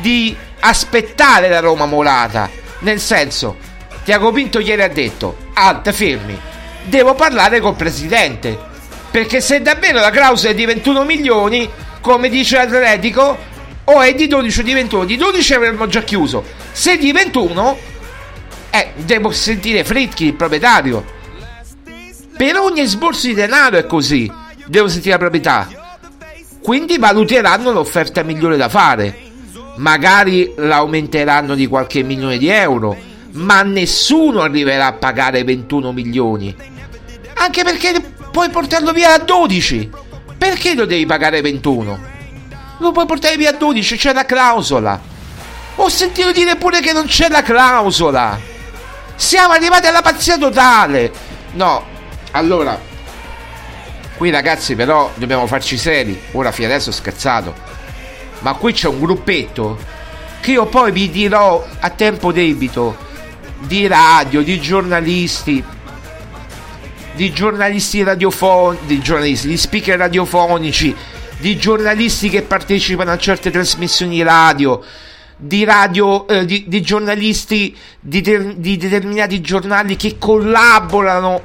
di 0.00 0.34
aspettare 0.60 1.48
la 1.48 1.60
Roma 1.60 1.86
Morata, 1.86 2.48
nel 2.80 3.00
senso, 3.00 3.56
Tiago 4.04 4.32
Pinto 4.32 4.58
ieri 4.58 4.82
ha 4.82 4.88
detto, 4.88 5.36
alt, 5.54 5.90
fermi, 5.92 6.38
devo 6.84 7.14
parlare 7.14 7.60
col 7.60 7.74
presidente. 7.74 8.72
Perché 9.10 9.40
se 9.40 9.62
davvero 9.62 10.00
la 10.00 10.10
clausola 10.10 10.50
è 10.50 10.54
di 10.54 10.64
21 10.64 11.04
milioni, 11.04 11.70
come 12.00 12.28
dice 12.28 12.56
l'Atletico, 12.56 13.52
o 13.84 14.00
è 14.00 14.14
di 14.14 14.26
12 14.26 14.60
o 14.60 14.62
di 14.62 14.72
21, 14.72 15.04
di 15.04 15.16
12 15.16 15.54
avremmo 15.54 15.86
già 15.86 16.02
chiuso. 16.02 16.44
Se 16.72 16.96
di 16.96 17.12
21, 17.12 17.78
eh, 18.70 18.92
devo 18.96 19.30
sentire 19.30 19.84
Fritchi, 19.84 20.26
il 20.26 20.34
proprietario. 20.34 21.04
Per 22.36 22.56
ogni 22.58 22.84
sborso 22.86 23.28
di 23.28 23.34
denaro 23.34 23.76
è 23.76 23.86
così, 23.86 24.30
devo 24.66 24.88
sentire 24.88 25.12
la 25.12 25.18
proprietà. 25.18 25.68
quindi 26.62 26.98
valuteranno 26.98 27.70
l'offerta 27.72 28.22
migliore 28.22 28.56
da 28.56 28.68
fare. 28.68 29.32
Magari 29.76 30.52
l'aumenteranno 30.56 31.54
di 31.54 31.66
qualche 31.66 32.02
milione 32.02 32.38
di 32.38 32.48
euro, 32.48 32.96
ma 33.32 33.62
nessuno 33.62 34.40
arriverà 34.40 34.86
a 34.86 34.92
pagare 34.94 35.44
21 35.44 35.92
milioni. 35.92 36.54
Anche 37.34 37.64
perché 37.64 38.00
puoi 38.30 38.48
portarlo 38.48 38.92
via 38.92 39.14
a 39.14 39.18
12. 39.18 39.90
Perché 40.36 40.74
lo 40.74 40.86
devi 40.86 41.06
pagare 41.06 41.40
21? 41.40 41.98
Lo 42.78 42.92
puoi 42.92 43.06
portare 43.06 43.36
via 43.36 43.50
a 43.50 43.54
12, 43.54 43.96
c'è 43.96 44.12
la 44.12 44.24
clausola. 44.24 45.00
Ho 45.76 45.88
sentito 45.88 46.32
dire 46.32 46.56
pure 46.56 46.80
che 46.80 46.92
non 46.92 47.06
c'è 47.06 47.28
la 47.28 47.42
clausola. 47.42 48.38
Siamo 49.16 49.52
arrivati 49.52 49.86
alla 49.86 50.02
pazzia 50.02 50.38
totale. 50.38 51.12
No, 51.52 51.92
allora, 52.34 52.78
qui 54.16 54.30
ragazzi 54.30 54.74
però 54.74 55.10
dobbiamo 55.14 55.46
farci 55.46 55.76
seri. 55.76 56.20
Ora 56.32 56.52
fino 56.52 56.68
adesso 56.68 56.90
ho 56.90 56.92
scherzato. 56.92 57.54
Ma 58.40 58.54
qui 58.54 58.72
c'è 58.72 58.88
un 58.88 59.00
gruppetto 59.00 59.78
che 60.40 60.52
io 60.52 60.66
poi 60.66 60.92
vi 60.92 61.10
dirò 61.10 61.66
a 61.80 61.90
tempo 61.90 62.32
debito 62.32 62.96
di 63.60 63.86
radio, 63.86 64.42
di 64.42 64.60
giornalisti, 64.60 65.62
di 67.14 67.32
giornalisti 67.32 68.02
radiofonici, 68.02 68.84
di 68.84 69.00
giornalisti, 69.00 69.48
di 69.48 69.56
speaker 69.56 69.96
radiofonici, 69.96 70.94
di 71.38 71.56
giornalisti 71.56 72.28
che 72.28 72.42
partecipano 72.42 73.12
a 73.12 73.16
certe 73.16 73.50
trasmissioni 73.50 74.22
radio, 74.22 74.82
di 75.36 75.64
radio, 75.64 76.26
eh, 76.28 76.44
di, 76.44 76.64
di, 76.66 76.82
giornalisti 76.82 77.76
di, 78.00 78.20
de, 78.20 78.54
di, 78.58 78.76
determinati 78.76 79.40
giornali 79.40 79.96
che 79.96 80.16
collaborano, 80.18 81.42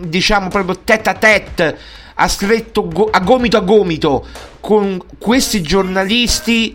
diciamo 0.00 0.48
proprio 0.48 0.78
tête 0.84 1.08
a 1.10 1.14
tête, 1.14 1.78
a 2.14 2.28
stretto 2.28 3.08
a 3.10 3.20
gomito 3.20 3.56
a 3.56 3.60
gomito 3.60 4.26
con 4.60 5.00
questi 5.18 5.62
giornalisti 5.62 6.74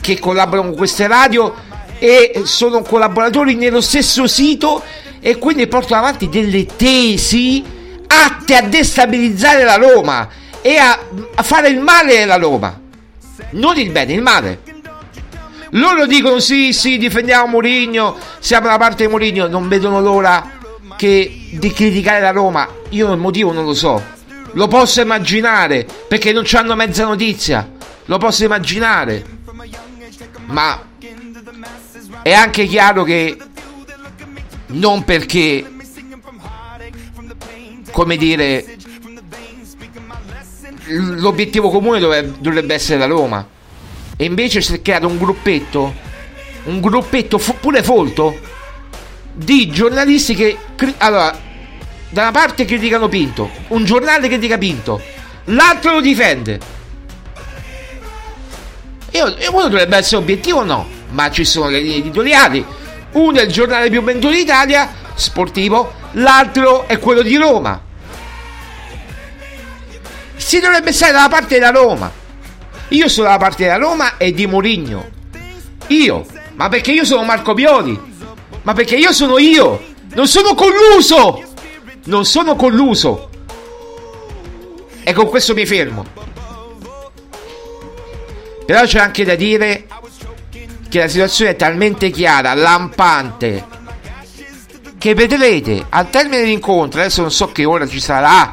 che 0.00 0.18
collaborano 0.18 0.68
con 0.68 0.76
queste 0.76 1.06
radio 1.06 1.54
e 1.98 2.42
sono 2.44 2.82
collaboratori 2.82 3.54
nello 3.54 3.80
stesso 3.80 4.26
sito 4.26 4.82
e 5.20 5.36
quindi 5.38 5.66
portano 5.66 6.02
avanti 6.02 6.28
delle 6.28 6.64
tesi 6.66 7.64
atte 8.06 8.56
a 8.56 8.62
destabilizzare 8.62 9.64
la 9.64 9.76
Roma 9.76 10.28
e 10.62 10.76
a, 10.76 10.98
a 11.34 11.42
fare 11.42 11.68
il 11.68 11.80
male 11.80 12.22
alla 12.22 12.36
Roma. 12.36 12.80
Non 13.50 13.78
il 13.78 13.90
bene, 13.90 14.12
il 14.12 14.22
male. 14.22 14.60
Loro 15.72 16.06
dicono 16.06 16.38
sì, 16.38 16.72
sì, 16.72 16.96
difendiamo 16.96 17.46
Mourinho, 17.46 18.16
siamo 18.38 18.66
dalla 18.66 18.78
parte 18.78 19.04
di 19.04 19.10
Mourinho, 19.10 19.48
non 19.48 19.68
vedono 19.68 20.00
l'ora 20.00 20.57
che 20.98 21.48
di 21.52 21.72
criticare 21.72 22.20
la 22.20 22.32
Roma. 22.32 22.68
Io 22.90 23.12
il 23.12 23.18
motivo 23.18 23.52
non 23.52 23.64
lo 23.64 23.72
so. 23.72 24.02
Lo 24.52 24.66
posso 24.66 25.00
immaginare, 25.00 25.86
perché 26.08 26.32
non 26.32 26.44
hanno 26.52 26.74
mezza 26.74 27.04
notizia. 27.04 27.70
Lo 28.06 28.18
posso 28.18 28.44
immaginare. 28.44 29.24
Ma 30.46 30.82
è 32.22 32.32
anche 32.32 32.66
chiaro 32.66 33.04
che 33.04 33.36
non 34.66 35.04
perché 35.04 35.64
come 37.92 38.16
dire 38.16 38.76
l'obiettivo 40.86 41.70
comune 41.70 42.00
dovrebbe 42.00 42.74
essere 42.74 42.98
la 42.98 43.06
Roma 43.06 43.46
e 44.16 44.24
invece 44.24 44.60
si 44.60 44.74
è 44.74 44.82
creato 44.82 45.06
un 45.06 45.16
gruppetto, 45.16 45.94
un 46.64 46.80
gruppetto 46.80 47.38
pure 47.60 47.82
folto, 47.84 48.36
di 49.38 49.70
giornalisti 49.70 50.34
che, 50.34 50.58
allora, 50.98 51.36
da 52.08 52.22
una 52.22 52.30
parte 52.32 52.64
criticano 52.64 53.08
Pinto, 53.08 53.48
un 53.68 53.84
giornale 53.84 54.26
critica 54.26 54.58
Pinto, 54.58 55.00
l'altro 55.44 55.92
lo 55.92 56.00
difende. 56.00 56.58
E 59.10 59.20
uno 59.48 59.62
dovrebbe 59.62 59.96
essere 59.96 60.16
obiettivo 60.16 60.58
o 60.58 60.64
no? 60.64 60.86
Ma 61.10 61.30
ci 61.30 61.44
sono 61.44 61.68
le 61.68 61.80
linee 61.80 61.98
editoriali. 61.98 62.64
Uno 63.12 63.38
è 63.38 63.42
il 63.42 63.52
giornale 63.52 63.88
più 63.90 64.02
venduto 64.02 64.34
d'Italia, 64.34 64.92
sportivo, 65.14 65.94
l'altro 66.12 66.88
è 66.88 66.98
quello 66.98 67.22
di 67.22 67.36
Roma. 67.36 67.80
Si 70.34 70.60
dovrebbe 70.60 70.92
stare 70.92 71.12
dalla 71.12 71.28
parte 71.28 71.54
della 71.54 71.70
Roma. 71.70 72.10
Io 72.88 73.08
sono 73.08 73.26
dalla 73.26 73.38
parte 73.38 73.64
della 73.64 73.76
Roma 73.76 74.16
e 74.16 74.32
di 74.32 74.46
Mourinho. 74.46 75.08
Io. 75.88 76.26
Ma 76.54 76.68
perché 76.68 76.90
io 76.90 77.04
sono 77.04 77.22
Marco 77.22 77.54
Pioli? 77.54 78.16
Ma 78.68 78.74
perché 78.74 78.96
io 78.96 79.14
sono 79.14 79.38
io? 79.38 79.82
Non 80.12 80.28
sono 80.28 80.52
colluso! 80.52 81.42
Non 82.04 82.26
sono 82.26 82.54
colluso! 82.54 83.30
E 85.02 85.14
con 85.14 85.26
questo 85.30 85.54
mi 85.54 85.64
fermo. 85.64 86.04
Però 88.66 88.82
c'è 88.82 88.98
anche 88.98 89.24
da 89.24 89.36
dire 89.36 89.86
che 90.90 90.98
la 90.98 91.08
situazione 91.08 91.52
è 91.52 91.56
talmente 91.56 92.10
chiara, 92.10 92.52
lampante, 92.52 93.64
che 94.98 95.14
vedrete 95.14 95.86
al 95.88 96.10
termine 96.10 96.42
dell'incontro, 96.42 97.00
adesso 97.00 97.22
non 97.22 97.32
so 97.32 97.50
che 97.50 97.64
ora 97.64 97.88
ci 97.88 98.00
sarà, 98.00 98.52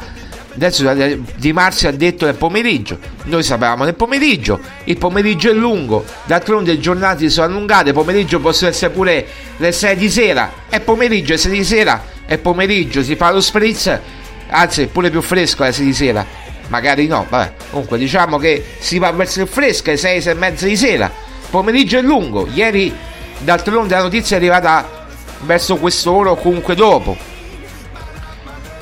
Adesso 0.56 1.18
Di 1.36 1.52
Marzio 1.52 1.90
ha 1.90 1.92
detto 1.92 2.24
nel 2.24 2.36
pomeriggio, 2.36 2.98
noi 3.24 3.44
sapevamo 3.44 3.84
nel 3.84 3.94
pomeriggio, 3.94 4.62
il 4.86 4.98
pomeriggio 4.98 5.50
è 5.50 5.54
lungo, 5.54 6.06
d'altronde 6.24 6.72
le 6.72 6.80
giornate 6.80 7.30
sono 7.30 7.48
allungate, 7.48 7.92
pomeriggio 7.92 8.40
possono 8.40 8.70
essere 8.70 8.94
pure 8.94 9.28
le 9.58 9.72
6 9.74 9.96
di 9.98 10.10
sera, 10.10 10.50
è 10.70 10.80
pomeriggio, 10.80 11.34
è 11.34 11.38
6 11.38 11.52
di 11.52 11.64
sera, 11.66 12.02
è 12.26 12.38
pomeriggio, 12.38 13.04
si 13.04 13.18
fa 13.18 13.32
lo 13.32 13.42
spritz, 13.42 14.00
anzi 14.48 14.84
è 14.84 14.88
pure 14.88 15.10
più 15.10 15.22
fresco 15.22 15.64
alle 15.64 15.74
6 15.74 15.86
di 15.86 15.94
sera, 15.94 16.26
magari 16.70 17.06
no, 17.08 17.26
vabbè, 17.28 17.54
comunque 17.72 17.98
diciamo 17.98 18.38
che 18.38 18.64
si 18.80 18.98
va 18.98 19.12
verso 19.12 19.42
il 19.42 19.48
fresco 19.48 19.90
alle 19.90 19.98
6, 19.98 20.22
6 20.22 20.32
e 20.32 20.36
mezza 20.38 20.66
di 20.68 20.78
sera, 20.78 21.12
pomeriggio 21.50 21.98
è 21.98 22.02
lungo, 22.02 22.48
ieri 22.54 22.96
d'altronde 23.40 23.94
la 23.94 24.04
notizia 24.04 24.38
è 24.38 24.40
arrivata 24.40 25.06
verso 25.42 25.76
quest'ora 25.76 26.32
o 26.32 26.38
comunque 26.38 26.76
dopo. 26.76 27.18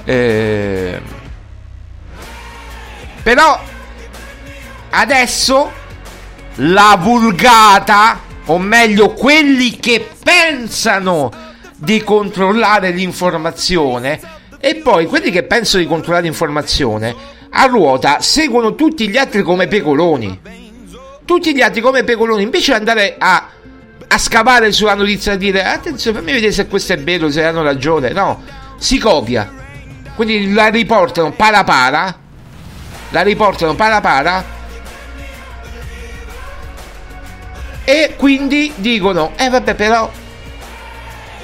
Eh 0.06 1.12
però 3.24 3.60
adesso 4.90 5.72
la 6.56 6.98
vulgata, 7.00 8.20
o 8.46 8.60
meglio 8.60 9.14
quelli 9.14 9.78
che 9.78 10.08
pensano 10.22 11.32
di 11.78 12.04
controllare 12.04 12.92
l'informazione, 12.92 14.20
e 14.60 14.76
poi 14.76 15.08
quelli 15.08 15.32
che 15.32 15.44
pensano 15.44 15.82
di 15.82 15.90
controllare 15.90 16.26
l'informazione, 16.26 17.16
a 17.50 17.66
ruota 17.66 18.20
seguono 18.20 18.76
tutti 18.76 19.08
gli 19.08 19.18
altri 19.18 19.42
come 19.42 19.68
pecoloni. 19.68 20.40
Tutti 21.26 21.56
gli 21.56 21.62
altri 21.62 21.80
come 21.80 22.04
pecoloni, 22.04 22.44
invece 22.44 22.72
di 22.74 22.78
andare 22.78 23.16
a, 23.18 23.48
a 24.08 24.18
scavare 24.18 24.72
sulla 24.74 24.96
notizia 24.96 25.34
e 25.34 25.38
dire 25.38 25.64
attenzione, 25.64 26.20
fammi 26.20 26.34
vedere 26.34 26.52
se 26.52 26.68
questo 26.68 26.94
è 26.94 27.00
vero, 27.00 27.32
se 27.32 27.44
hanno 27.44 27.64
ragione. 27.64 28.12
No, 28.12 28.44
si 28.78 28.98
copia. 29.00 29.50
Quindi 30.16 30.52
la 30.52 30.68
riportano 30.68 31.32
para 31.32 31.64
para 31.64 32.23
la 33.13 33.21
riportano 33.21 33.76
para 33.76 34.02
para 34.02 34.43
e 37.86 38.15
quindi 38.17 38.73
dicono 38.76 39.34
eh 39.38 39.49
vabbè 39.49 39.76
però 39.76 40.12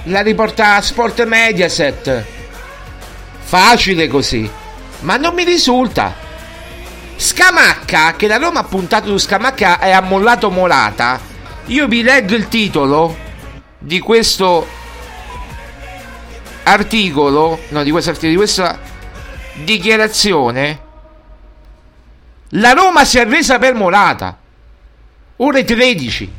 la 0.03 0.21
riporta 0.21 0.82
Sport 0.82 1.25
Mediaset. 1.25 2.25
Facile 3.41 4.08
così. 4.08 4.49
Ma 5.01 5.17
non 5.17 5.34
mi 5.34 5.43
risulta. 5.43 6.15
Scamacca 7.15 8.15
che 8.15 8.27
la 8.27 8.38
Roma 8.38 8.62
ha 8.62 8.63
puntato 8.63 9.10
su 9.10 9.17
Scamacca 9.17 9.79
e 9.79 9.91
ha 9.91 10.01
mollato 10.01 10.49
Molata 10.49 11.19
io 11.65 11.88
vi 11.88 12.01
leggo 12.01 12.34
il 12.34 12.47
titolo 12.47 13.15
di 13.77 13.99
questo 13.99 14.65
articolo 16.63 17.60
no 17.69 17.84
di 17.84 17.91
articolo 17.91 18.29
di 18.29 18.36
questa 18.36 18.79
dichiarazione 19.53 20.88
la 22.54 22.72
Roma 22.72 23.06
si 23.06 23.20
è 23.20 23.26
resa 23.26 23.60
per 23.60 23.76
Molata. 23.76 24.38
Ore 25.38 25.64
13. 25.64 26.32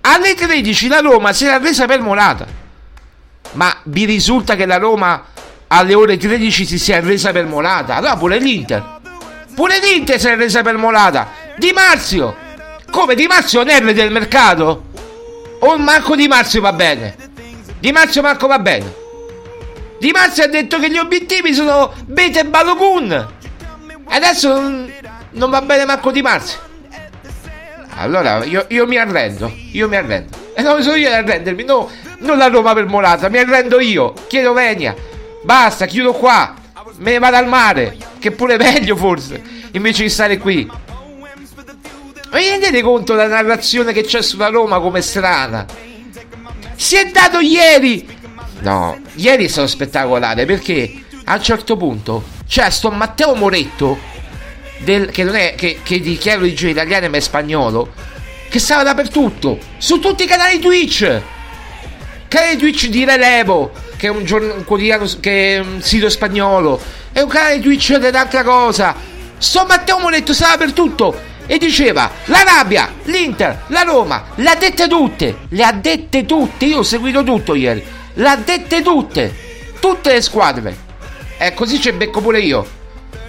Alle 0.00 0.34
13 0.34 0.88
la 0.88 1.00
Roma 1.00 1.32
si 1.32 1.44
era 1.44 1.58
resa 1.58 1.86
per 1.86 2.00
Molata. 2.00 2.46
Ma 3.52 3.74
vi 3.84 4.04
risulta 4.04 4.56
che 4.56 4.66
la 4.66 4.78
Roma 4.78 5.24
alle 5.68 5.94
ore 5.94 6.16
13 6.16 6.66
si 6.66 6.78
sia 6.78 7.00
resa 7.00 7.32
per 7.32 7.46
Molata? 7.46 7.96
Allora 7.96 8.16
pure 8.16 8.38
l'Inter. 8.38 9.00
Pure 9.54 9.78
l'Inter 9.78 10.18
si 10.18 10.28
è 10.28 10.36
resa 10.36 10.62
per 10.62 10.76
Molata. 10.76 11.28
Di 11.56 11.70
Marzio. 11.72 12.36
Come 12.90 13.14
Di 13.14 13.26
Marzio 13.26 13.62
il 13.62 13.94
del 13.94 14.10
mercato? 14.10 14.86
O 15.60 15.78
Marco 15.78 16.16
Di 16.16 16.28
Marzio 16.28 16.60
va 16.60 16.72
bene? 16.72 17.16
Di 17.78 17.92
Marzio 17.92 18.22
Marco 18.22 18.46
va 18.46 18.58
bene. 18.58 18.94
Di 19.98 20.10
Marzio 20.10 20.44
ha 20.44 20.48
detto 20.48 20.78
che 20.78 20.90
gli 20.90 20.98
obiettivi 20.98 21.54
sono 21.54 21.92
Bete 22.04 22.40
e 22.40 22.44
Balogun. 22.44 23.34
Adesso 24.08 24.58
non, 25.30 25.50
va 25.50 25.60
bene 25.62 25.84
Marco 25.84 26.10
Di 26.10 26.22
Marzio. 26.22 26.58
Allora 27.98 28.44
io, 28.44 28.66
io, 28.68 28.86
mi 28.86 28.98
arrendo, 28.98 29.52
io 29.72 29.88
mi 29.88 29.96
arrendo. 29.96 30.36
E 30.54 30.62
non 30.62 30.82
sono 30.82 30.96
io 30.96 31.08
ad 31.08 31.14
arrendermi, 31.14 31.64
no, 31.64 31.90
non 32.18 32.38
la 32.38 32.48
Roma 32.48 32.74
per 32.74 32.86
Molata, 32.86 33.28
mi 33.28 33.38
arrendo 33.38 33.80
io. 33.80 34.12
Chiedo 34.26 34.52
venia. 34.52 34.94
Basta, 35.42 35.86
chiudo 35.86 36.12
qua. 36.12 36.54
Me 36.98 37.12
ne 37.12 37.18
vado 37.18 37.36
al 37.36 37.48
mare, 37.48 37.96
che 38.18 38.30
pure 38.30 38.56
meglio 38.56 38.96
forse. 38.96 39.42
invece 39.72 40.02
di 40.02 40.08
stare 40.08 40.38
qui. 40.38 40.68
Ma 42.30 42.38
vi 42.38 42.48
rendete 42.48 42.82
conto 42.82 43.14
la 43.14 43.26
narrazione 43.26 43.92
che 43.92 44.02
c'è 44.02 44.22
sulla 44.22 44.48
Roma 44.48 44.80
come 44.80 45.00
strana? 45.00 45.66
Si 46.74 46.96
è 46.96 47.10
dato 47.10 47.40
ieri. 47.40 48.06
No, 48.60 48.98
ieri 49.14 49.44
è 49.44 49.48
stato 49.48 49.66
spettacolare 49.66 50.44
perché 50.44 51.04
a 51.24 51.34
un 51.34 51.42
certo 51.42 51.76
punto 51.76 52.24
c'è 52.46 52.70
sto 52.70 52.90
Matteo 52.90 53.34
Moretto, 53.34 53.98
del, 54.78 55.10
che 55.10 55.24
non 55.24 55.34
è 55.34 55.54
che, 55.56 55.80
che 55.82 56.00
dichiara 56.00 56.40
origine 56.40 56.70
italiana 56.70 57.08
ma 57.08 57.16
è 57.16 57.20
spagnolo, 57.20 57.92
che 58.48 58.58
stava 58.58 58.82
dappertutto, 58.82 59.58
su 59.78 59.98
tutti 59.98 60.24
i 60.24 60.26
canali 60.26 60.58
Twitch. 60.58 61.20
Canale 62.28 62.56
Twitch 62.56 62.86
di 62.88 63.04
Relevo, 63.04 63.72
che 63.96 64.08
è 64.08 64.10
un, 64.10 64.24
giorno, 64.24 64.54
un 64.54 64.64
quotidiano, 64.64 65.06
che 65.20 65.56
è 65.56 65.58
un 65.58 65.82
sito 65.82 66.08
spagnolo, 66.08 66.80
è 67.12 67.20
un 67.20 67.28
canale 67.28 67.60
Twitch 67.60 67.96
dell'altra 67.96 68.42
cosa. 68.42 68.94
Sto 69.38 69.64
Matteo 69.66 69.98
Moretto 69.98 70.32
stava 70.32 70.56
dappertutto 70.56 71.34
e 71.46 71.58
diceva 71.58 72.10
la 72.26 72.42
rabbia, 72.42 72.92
l'Inter, 73.04 73.64
la 73.68 73.82
Roma, 73.82 74.26
le 74.36 74.48
ha 74.48 74.56
dette 74.56 74.88
tutte, 74.88 75.36
le 75.48 75.62
ha 75.62 75.72
dette 75.72 76.24
tutte, 76.26 76.64
io 76.64 76.78
ho 76.78 76.82
seguito 76.82 77.22
tutto 77.22 77.54
ieri, 77.54 77.84
le 78.14 78.28
ha 78.28 78.36
dette 78.36 78.82
tutte, 78.82 79.34
tutte 79.78 80.12
le 80.12 80.22
squadre. 80.22 80.85
E 81.38 81.52
così 81.54 81.80
ci 81.80 81.92
becco 81.92 82.20
pure 82.20 82.40
io, 82.40 82.66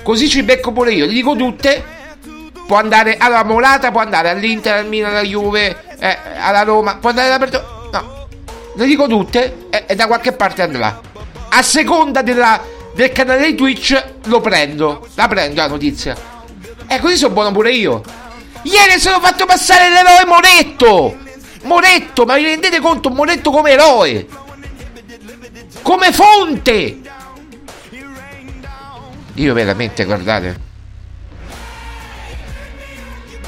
così 0.01 0.29
ci 0.29 0.41
becco 0.43 0.71
pure 0.71 0.93
io, 0.93 1.05
gli 1.05 1.13
dico 1.13 1.35
tutte, 1.35 1.83
può 2.65 2.77
andare 2.77 3.17
alla 3.17 3.43
Molata, 3.43 3.91
può 3.91 3.99
andare 3.99 4.29
all'Inter, 4.29 4.77
al 4.77 4.87
Milan, 4.87 5.11
alla 5.11 5.23
Juve, 5.23 5.75
eh, 5.99 6.17
alla 6.39 6.63
Roma, 6.63 6.97
può 6.97 7.09
andare 7.09 7.29
dappertutto, 7.29 7.89
no, 7.91 8.27
le 8.75 8.85
dico 8.85 9.07
tutte 9.07 9.67
e, 9.69 9.83
e 9.87 9.95
da 9.95 10.07
qualche 10.07 10.31
parte 10.31 10.61
andrà. 10.61 11.01
A 11.49 11.61
seconda 11.61 12.21
della, 12.21 12.61
del 12.95 13.11
canale 13.11 13.47
di 13.47 13.55
Twitch 13.55 14.03
lo 14.25 14.39
prendo, 14.39 15.05
la 15.15 15.27
prendo 15.27 15.61
la 15.61 15.67
notizia. 15.67 16.15
E 16.87 16.99
così 16.99 17.17
sono 17.17 17.33
buono 17.33 17.51
pure 17.51 17.71
io. 17.71 18.01
Ieri 18.61 18.99
sono 18.99 19.19
fatto 19.19 19.45
passare 19.45 19.89
l'eroe 19.89 20.25
Moretto. 20.25 21.17
Moretto, 21.63 22.23
ma 22.23 22.35
vi 22.35 22.43
rendete 22.43 22.79
conto? 22.79 23.09
Moretto 23.09 23.51
come 23.51 23.71
eroe. 23.71 24.27
Come 25.81 26.11
fonte. 26.13 27.01
Io 29.37 29.53
veramente, 29.53 30.03
guardate. 30.03 30.65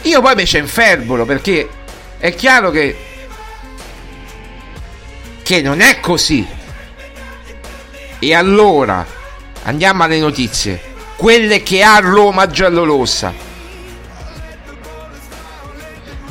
Io 0.04 0.21
poi 0.21 0.36
mi 0.36 0.43
c'è 0.43 0.60
infervolo 0.60 1.25
perché 1.25 1.67
è 2.17 2.34
chiaro 2.34 2.69
che 2.71 3.06
che 5.41 5.62
non 5.62 5.82
è 5.82 5.99
così. 5.99 6.45
E 8.19 8.34
allora 8.36 9.04
andiamo 9.63 10.04
alle 10.04 10.19
notizie 10.19 10.80
quelle 11.15 11.63
che 11.63 11.82
ha 11.82 11.97
Roma 11.99 12.45
giallorossa. 12.47 13.34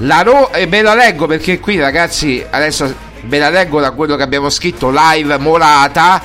La 0.03 0.23
Ro- 0.23 0.53
e 0.53 0.69
ve 0.69 0.83
la 0.83 0.95
leggo 0.95 1.27
perché 1.27 1.59
qui 1.59 1.81
ragazzi 1.81 2.45
adesso 2.49 2.95
ve 3.23 3.39
la 3.39 3.51
leggo 3.51 3.81
da 3.81 3.91
quello 3.91 4.15
che 4.15 4.23
abbiamo 4.23 4.49
scritto 4.51 4.93
live 4.95 5.37
Morata 5.39 6.23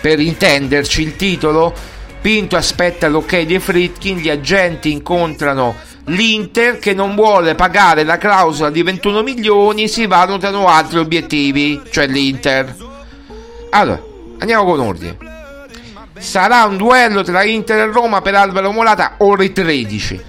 per 0.00 0.18
intenderci 0.18 1.02
il 1.02 1.14
titolo 1.14 1.92
Pinto 2.24 2.56
aspetta 2.56 3.06
l'ok 3.06 3.42
di 3.42 3.58
Fritkin 3.58 4.16
gli 4.16 4.30
agenti 4.30 4.90
incontrano 4.90 5.76
l'Inter 6.04 6.78
che 6.78 6.94
non 6.94 7.14
vuole 7.14 7.54
pagare 7.54 8.02
la 8.02 8.16
clausola 8.16 8.70
di 8.70 8.82
21 8.82 9.22
milioni 9.22 9.88
si 9.88 10.06
valutano 10.06 10.66
altri 10.66 11.00
obiettivi 11.00 11.82
cioè 11.90 12.06
l'Inter 12.06 12.74
allora 13.68 14.02
andiamo 14.38 14.64
con 14.64 14.80
ordine 14.80 15.18
sarà 16.16 16.64
un 16.64 16.78
duello 16.78 17.22
tra 17.22 17.44
Inter 17.44 17.80
e 17.80 17.92
Roma 17.92 18.22
per 18.22 18.36
Alvaro 18.36 18.72
Morata 18.72 19.16
ore 19.18 19.52
13. 19.52 20.24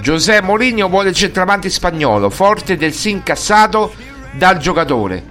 Giuseppe 0.00 0.46
Mourinho 0.46 0.88
vuole 0.88 1.08
il 1.08 1.16
centravanti 1.16 1.68
spagnolo, 1.68 2.30
forte 2.30 2.76
del 2.76 2.92
sì 2.92 3.10
incassato 3.10 3.92
dal 4.30 4.58
giocatore. 4.58 5.24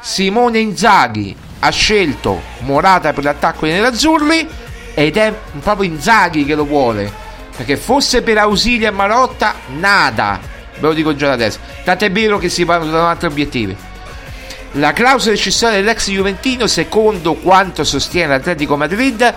Simone 0.00 0.58
Inzaghi 0.58 1.36
ha 1.60 1.70
scelto 1.70 2.40
Morata 2.60 3.12
per 3.12 3.22
l'attacco 3.22 3.66
dei 3.66 3.74
nerazzurri 3.74 4.66
ed 4.98 5.16
è 5.16 5.32
proprio 5.60 5.88
Inzaghi 5.88 6.44
che 6.44 6.56
lo 6.56 6.64
vuole. 6.64 7.08
Perché 7.56 7.76
fosse 7.76 8.22
per 8.22 8.38
Ausilio 8.38 8.88
e 8.88 8.90
Marotta, 8.90 9.54
nada. 9.76 10.40
Ve 10.74 10.80
lo 10.80 10.92
dico 10.92 11.14
già 11.14 11.28
da 11.28 11.34
adesso. 11.34 11.60
Tant'è 11.84 12.10
vero 12.10 12.38
che 12.38 12.48
si 12.48 12.64
valutano 12.64 13.06
altri 13.06 13.28
obiettivi. 13.28 13.76
La 14.72 14.92
clausola 14.92 15.36
rescissoria 15.36 15.76
dell'ex 15.76 16.10
Juventino, 16.10 16.66
secondo 16.66 17.34
quanto 17.34 17.84
sostiene 17.84 18.32
l'Atletico 18.32 18.76
Madrid, 18.76 19.34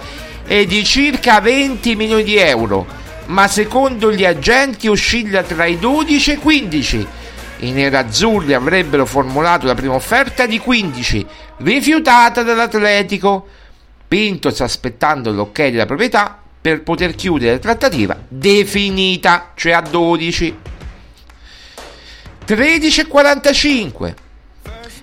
è 0.47 0.65
di 0.65 0.83
circa 0.83 1.39
20 1.39 1.95
milioni 1.95 2.23
di 2.23 2.37
euro, 2.37 2.87
ma 3.27 3.47
secondo 3.47 4.11
gli 4.11 4.25
agenti 4.25 4.87
oscilla 4.87 5.43
tra 5.43 5.65
i 5.65 5.77
12 5.77 6.31
e 6.31 6.33
i 6.33 6.37
15. 6.37 7.07
I 7.59 7.71
nerazzurri 7.71 8.55
avrebbero 8.55 9.05
formulato 9.05 9.67
la 9.67 9.75
prima 9.75 9.93
offerta 9.93 10.47
di 10.47 10.57
15, 10.57 11.23
rifiutata 11.57 12.41
dall'Atletico. 12.41 13.45
Pinto 14.11 14.49
sta 14.49 14.65
aspettando 14.65 15.31
l'ok 15.31 15.69
della 15.69 15.85
proprietà 15.85 16.37
per 16.59 16.83
poter 16.83 17.15
chiudere 17.15 17.53
la 17.53 17.59
trattativa 17.59 18.17
definita, 18.27 19.53
cioè 19.55 19.71
a 19.71 19.79
12. 19.79 20.57
13.45 22.45 24.13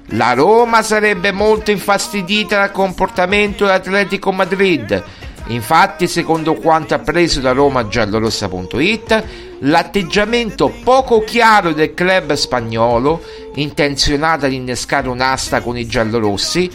la 0.09 0.35
Roma 0.35 0.83
sarebbe 0.83 1.33
molto 1.33 1.71
infastidita 1.71 2.59
dal 2.59 2.71
comportamento 2.71 3.65
dell'Atletico 3.65 4.31
Madrid. 4.31 5.03
Infatti, 5.47 6.07
secondo 6.07 6.53
quanto 6.53 6.93
appreso 6.93 7.41
da 7.41 7.53
Roma 7.53 7.89
giallorossa.it, 7.89 9.25
l'atteggiamento 9.61 10.71
poco 10.85 11.25
chiaro 11.25 11.73
del 11.73 11.95
club 11.95 12.35
spagnolo, 12.35 13.23
intenzionato 13.55 14.45
ad 14.45 14.53
innescare 14.53 15.09
un'asta 15.09 15.63
con 15.63 15.79
i 15.79 15.87
giallorossi, 15.87 16.71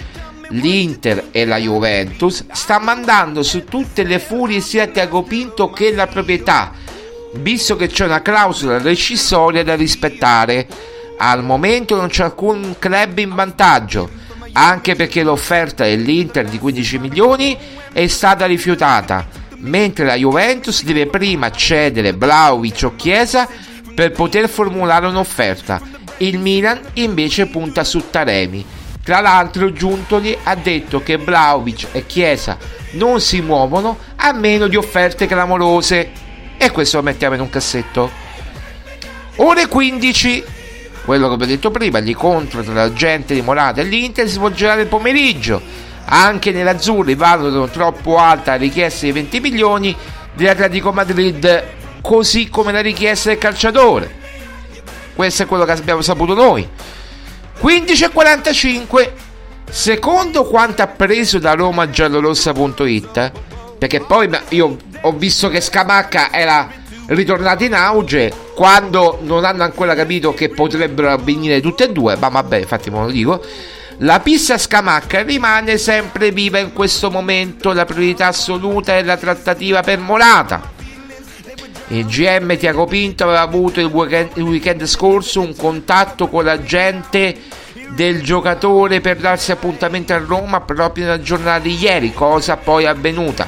l'Inter 0.53 1.27
e 1.31 1.45
la 1.45 1.57
Juventus, 1.57 2.45
sta 2.51 2.79
mandando 2.79 3.43
su 3.43 3.63
tutte 3.65 4.03
le 4.03 4.19
furie 4.19 4.59
sia 4.59 4.87
Tiago 4.87 5.23
Pinto 5.23 5.69
che 5.69 5.93
la 5.93 6.07
proprietà, 6.07 6.71
visto 7.35 7.75
che 7.75 7.87
c'è 7.87 8.05
una 8.05 8.21
clausola 8.21 8.79
rescissoria 8.79 9.63
da 9.63 9.75
rispettare 9.75 10.67
al 11.17 11.43
momento 11.43 11.95
non 11.95 12.09
c'è 12.09 12.23
alcun 12.23 12.75
club 12.79 13.17
in 13.19 13.33
vantaggio, 13.33 14.09
anche 14.53 14.95
perché 14.95 15.23
l'offerta 15.23 15.83
dell'Inter 15.83 16.45
di 16.45 16.59
15 16.59 16.97
milioni 16.97 17.57
è 17.93 18.07
stata 18.07 18.45
rifiutata, 18.45 19.25
mentre 19.59 20.05
la 20.05 20.15
Juventus 20.15 20.83
deve 20.83 21.07
prima 21.07 21.49
cedere 21.51 22.11
Vlaovic 22.11 22.81
o 22.83 22.95
Chiesa 22.95 23.47
per 23.95 24.11
poter 24.11 24.49
formulare 24.49 25.07
un'offerta. 25.07 25.81
Il 26.17 26.39
Milan 26.39 26.79
invece 26.93 27.45
punta 27.47 27.83
su 27.83 28.03
Taremi. 28.09 28.65
Tra 29.03 29.19
l'altro 29.19 29.73
Giuntoli 29.73 30.37
ha 30.43 30.55
detto 30.55 31.03
che 31.03 31.17
Vlaovic 31.17 31.87
e 31.91 32.05
Chiesa 32.05 32.57
non 32.91 33.19
si 33.19 33.41
muovono 33.41 33.97
a 34.15 34.31
meno 34.31 34.67
di 34.67 34.77
offerte 34.77 35.27
clamorose. 35.27 36.11
E 36.57 36.71
questo 36.71 36.97
lo 36.97 37.03
mettiamo 37.03 37.35
in 37.35 37.41
un 37.41 37.49
cassetto. 37.49 38.09
Ore 39.37 39.67
15 39.67 40.43
quello 41.03 41.27
che 41.29 41.35
vi 41.35 41.43
ho 41.43 41.47
detto 41.47 41.69
prima, 41.69 41.99
l'incontro 41.99 42.63
tra 42.63 42.73
la 42.73 42.93
gente 42.93 43.33
di 43.33 43.41
Morata 43.41 43.81
e 43.81 43.83
l'Inter 43.83 44.25
si 44.25 44.35
svolgerà 44.35 44.75
nel 44.75 44.87
pomeriggio. 44.87 45.61
Anche 46.05 46.51
nell'Azzurri 46.51 47.15
valutano 47.15 47.67
troppo 47.67 48.17
alta 48.17 48.51
la 48.51 48.57
richiesta 48.57 49.05
di 49.05 49.11
20 49.11 49.39
milioni 49.41 49.95
dell'Atletico 50.33 50.93
Madrid, 50.93 51.63
così 52.01 52.47
come 52.49 52.71
la 52.71 52.79
richiesta 52.79 53.29
del 53.29 53.37
calciatore. 53.37 54.21
Questo 55.13 55.43
è 55.43 55.45
quello 55.45 55.65
che 55.65 55.71
abbiamo 55.71 56.01
saputo 56.01 56.33
noi. 56.33 56.67
15.45 57.61 59.11
Secondo 59.73 60.43
quanto 60.43 60.83
appreso 60.83 61.39
da 61.39 61.53
romagiallorossa.it, 61.53 63.31
perché 63.79 64.01
poi 64.01 64.29
io 64.49 64.77
ho 65.01 65.11
visto 65.13 65.49
che 65.49 65.61
Scamacca 65.61 66.31
era 66.31 66.69
ritornato 67.07 67.63
in 67.63 67.73
auge 67.73 68.31
quando 68.53 69.17
non 69.23 69.43
hanno 69.45 69.63
ancora 69.63 69.95
capito 69.95 70.31
che 70.35 70.49
potrebbero 70.49 71.09
avvenire 71.09 71.59
tutte 71.59 71.85
e 71.85 71.91
due, 71.91 72.15
ma 72.17 72.27
vabbè, 72.27 72.57
infatti 72.57 72.91
me 72.91 72.99
lo 72.99 73.09
dico. 73.09 73.43
La 73.97 74.19
pista 74.19 74.59
Scamacca 74.59 75.23
rimane 75.23 75.79
sempre 75.79 76.29
viva 76.31 76.59
in 76.59 76.71
questo 76.71 77.09
momento, 77.09 77.73
la 77.73 77.85
priorità 77.85 78.27
assoluta 78.27 78.95
è 78.95 79.01
la 79.01 79.17
trattativa 79.17 79.81
per 79.81 79.97
Morata. 79.97 80.72
Il 81.93 82.07
GM 82.07 82.57
Tiago 82.57 82.85
Pinto 82.85 83.25
aveva 83.25 83.41
avuto 83.41 83.79
il 83.79 83.85
weekend, 83.85 84.31
il 84.37 84.41
weekend 84.41 84.83
scorso 84.85 85.41
un 85.41 85.55
contatto 85.55 86.27
con 86.27 86.43
l'agente 86.43 87.39
del 87.89 88.23
giocatore 88.23 88.99
per 88.99 89.17
darsi 89.17 89.51
appuntamento 89.51 90.11
a 90.11 90.17
Roma 90.17 90.61
proprio 90.61 91.05
nella 91.05 91.21
giornata 91.21 91.59
di 91.59 91.77
ieri, 91.79 92.11
cosa 92.11 92.57
poi 92.57 92.87
avvenuta. 92.87 93.47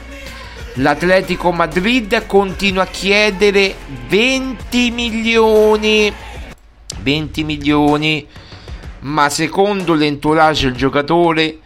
L'Atletico 0.76 1.52
Madrid 1.52 2.28
continua 2.28 2.84
a 2.84 2.86
chiedere 2.86 3.74
20 4.10 4.92
milioni. 4.92 6.14
20 7.00 7.44
milioni. 7.44 8.28
Ma 9.00 9.28
secondo 9.30 9.96
l'entourage 9.96 10.68
del 10.68 10.76
giocatore 10.76 11.58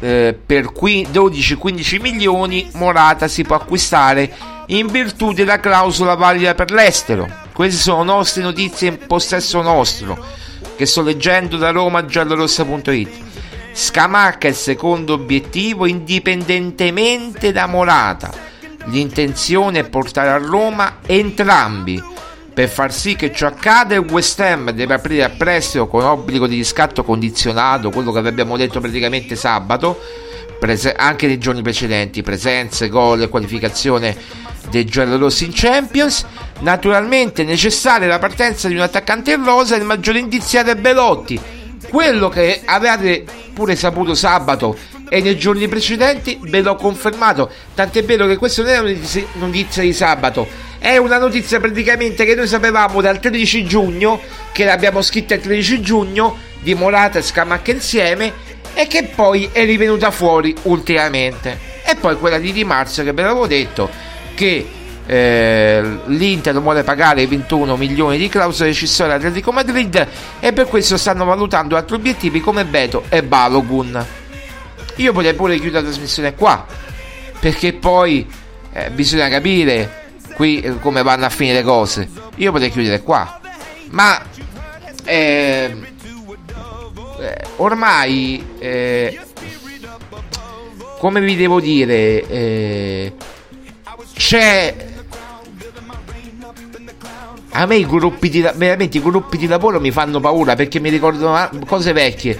eh, 0.00 0.36
per 0.44 0.72
12-15 0.72 2.00
milioni 2.00 2.68
Morata 2.72 3.28
si 3.28 3.44
può 3.44 3.54
acquistare 3.54 4.55
in 4.66 4.86
virtù 4.88 5.32
della 5.32 5.60
clausola 5.60 6.14
valida 6.14 6.54
per 6.54 6.70
l'estero. 6.70 7.28
Queste 7.52 7.80
sono 7.80 8.02
nostre 8.02 8.42
notizie 8.42 8.88
in 8.88 8.98
possesso 9.06 9.62
nostro, 9.62 10.18
che 10.76 10.86
sto 10.86 11.02
leggendo 11.02 11.56
da 11.56 11.70
Roma 11.70 12.04
giallorossa.it. 12.04 13.24
Scamacca 13.72 14.46
è 14.46 14.50
il 14.50 14.56
secondo 14.56 15.12
obiettivo 15.12 15.86
indipendentemente 15.86 17.52
da 17.52 17.66
Morata. 17.66 18.32
L'intenzione 18.86 19.80
è 19.80 19.88
portare 19.88 20.30
a 20.30 20.38
Roma 20.38 20.98
entrambi. 21.06 22.02
Per 22.54 22.68
far 22.70 22.90
sì 22.90 23.16
che 23.16 23.34
ciò 23.34 23.48
accada 23.48 23.94
il 23.94 24.06
West 24.10 24.40
Ham 24.40 24.70
deve 24.70 24.94
aprire 24.94 25.24
a 25.24 25.28
prestito 25.28 25.88
con 25.88 26.04
obbligo 26.04 26.46
di 26.46 26.56
riscatto 26.56 27.04
condizionato, 27.04 27.90
quello 27.90 28.12
che 28.12 28.20
abbiamo 28.20 28.56
detto 28.56 28.80
praticamente 28.80 29.36
sabato, 29.36 30.00
prese- 30.58 30.94
anche 30.94 31.26
nei 31.26 31.38
giorni 31.38 31.62
precedenti, 31.62 32.22
presenze, 32.22 32.88
gol 32.88 33.22
e 33.22 33.28
qualificazione 33.28 34.16
dei 34.70 34.84
giallorossi 34.84 35.44
in 35.44 35.52
Champions. 35.54 36.24
Naturalmente 36.60 37.42
è 37.42 37.44
necessaria 37.44 38.06
la 38.06 38.18
partenza 38.18 38.68
di 38.68 38.74
un 38.74 38.80
attaccante 38.80 39.32
in 39.32 39.44
rosa, 39.44 39.76
il 39.76 39.84
maggiore 39.84 40.18
indiziato 40.18 40.70
è 40.70 40.76
Belotti. 40.76 41.38
Quello 41.88 42.28
che 42.28 42.62
avevate 42.64 43.24
pure 43.52 43.76
saputo 43.76 44.14
sabato 44.14 44.76
e 45.08 45.20
nei 45.20 45.38
giorni 45.38 45.68
precedenti 45.68 46.38
ve 46.42 46.60
l'ho 46.62 46.74
confermato. 46.74 47.50
Tant'è 47.74 48.04
vero 48.04 48.26
che 48.26 48.36
questa 48.36 48.62
non 48.62 48.70
è 48.70 48.78
una 48.78 49.26
notizia 49.34 49.82
di 49.82 49.92
sabato, 49.92 50.48
è 50.78 50.96
una 50.96 51.18
notizia 51.18 51.60
praticamente 51.60 52.24
che 52.24 52.34
noi 52.34 52.46
sapevamo 52.46 53.00
dal 53.00 53.20
13 53.20 53.64
giugno, 53.64 54.20
che 54.52 54.64
l'abbiamo 54.64 55.02
scritta 55.02 55.34
il 55.34 55.40
13 55.40 55.80
giugno, 55.80 56.36
di 56.60 56.74
Morata 56.74 57.18
e 57.18 57.22
Scamacca 57.22 57.70
insieme, 57.70 58.32
e 58.78 58.86
che 58.88 59.04
poi 59.04 59.48
è 59.52 59.64
rivenuta 59.64 60.10
fuori 60.10 60.54
ultimamente. 60.64 61.58
E 61.82 61.96
poi 61.96 62.18
quella 62.18 62.38
di 62.38 62.52
Di 62.52 62.62
Marzio 62.62 63.04
che 63.04 63.12
ve 63.12 63.22
l'avevo 63.22 63.46
detto 63.46 63.88
che 64.34 64.68
eh, 65.06 65.98
l'Inter 66.04 66.60
vuole 66.60 66.82
pagare 66.82 67.26
21 67.26 67.74
milioni 67.78 68.18
di 68.18 68.28
clausole 68.28 68.68
rescissorie 68.68 69.14
all'Atletico 69.14 69.50
Madrid 69.50 70.06
e 70.40 70.52
per 70.52 70.66
questo 70.66 70.98
stanno 70.98 71.24
valutando 71.24 71.74
altri 71.74 71.94
obiettivi 71.94 72.40
come 72.40 72.66
Beto 72.66 73.04
e 73.08 73.22
Balogun. 73.22 74.04
Io 74.96 75.12
potrei 75.14 75.32
pure 75.32 75.54
chiudere 75.54 75.84
la 75.84 75.88
trasmissione 75.88 76.34
qua 76.34 76.66
perché 77.40 77.72
poi 77.72 78.30
eh, 78.72 78.90
bisogna 78.90 79.30
capire 79.30 80.04
qui 80.34 80.60
eh, 80.60 80.78
come 80.80 81.02
vanno 81.02 81.24
a 81.24 81.30
finire 81.30 81.56
le 81.56 81.62
cose. 81.62 82.10
Io 82.36 82.52
potrei 82.52 82.70
chiudere 82.70 83.00
qua, 83.00 83.40
ma 83.88 84.22
eh 85.04 85.94
ormai 87.56 88.44
eh, 88.58 89.18
come 90.98 91.20
vi 91.20 91.36
devo 91.36 91.60
dire 91.60 92.26
eh, 92.26 93.12
c'è 94.14 94.74
a 97.50 97.66
me 97.66 97.76
i 97.76 97.86
gruppi 97.86 98.28
di 98.28 98.40
veramente 98.40 98.98
i 98.98 99.02
gruppi 99.02 99.36
di 99.36 99.46
lavoro 99.46 99.80
mi 99.80 99.90
fanno 99.90 100.20
paura 100.20 100.54
perché 100.54 100.80
mi 100.80 100.90
ricordano 100.90 101.50
cose 101.66 101.92
vecchie 101.92 102.38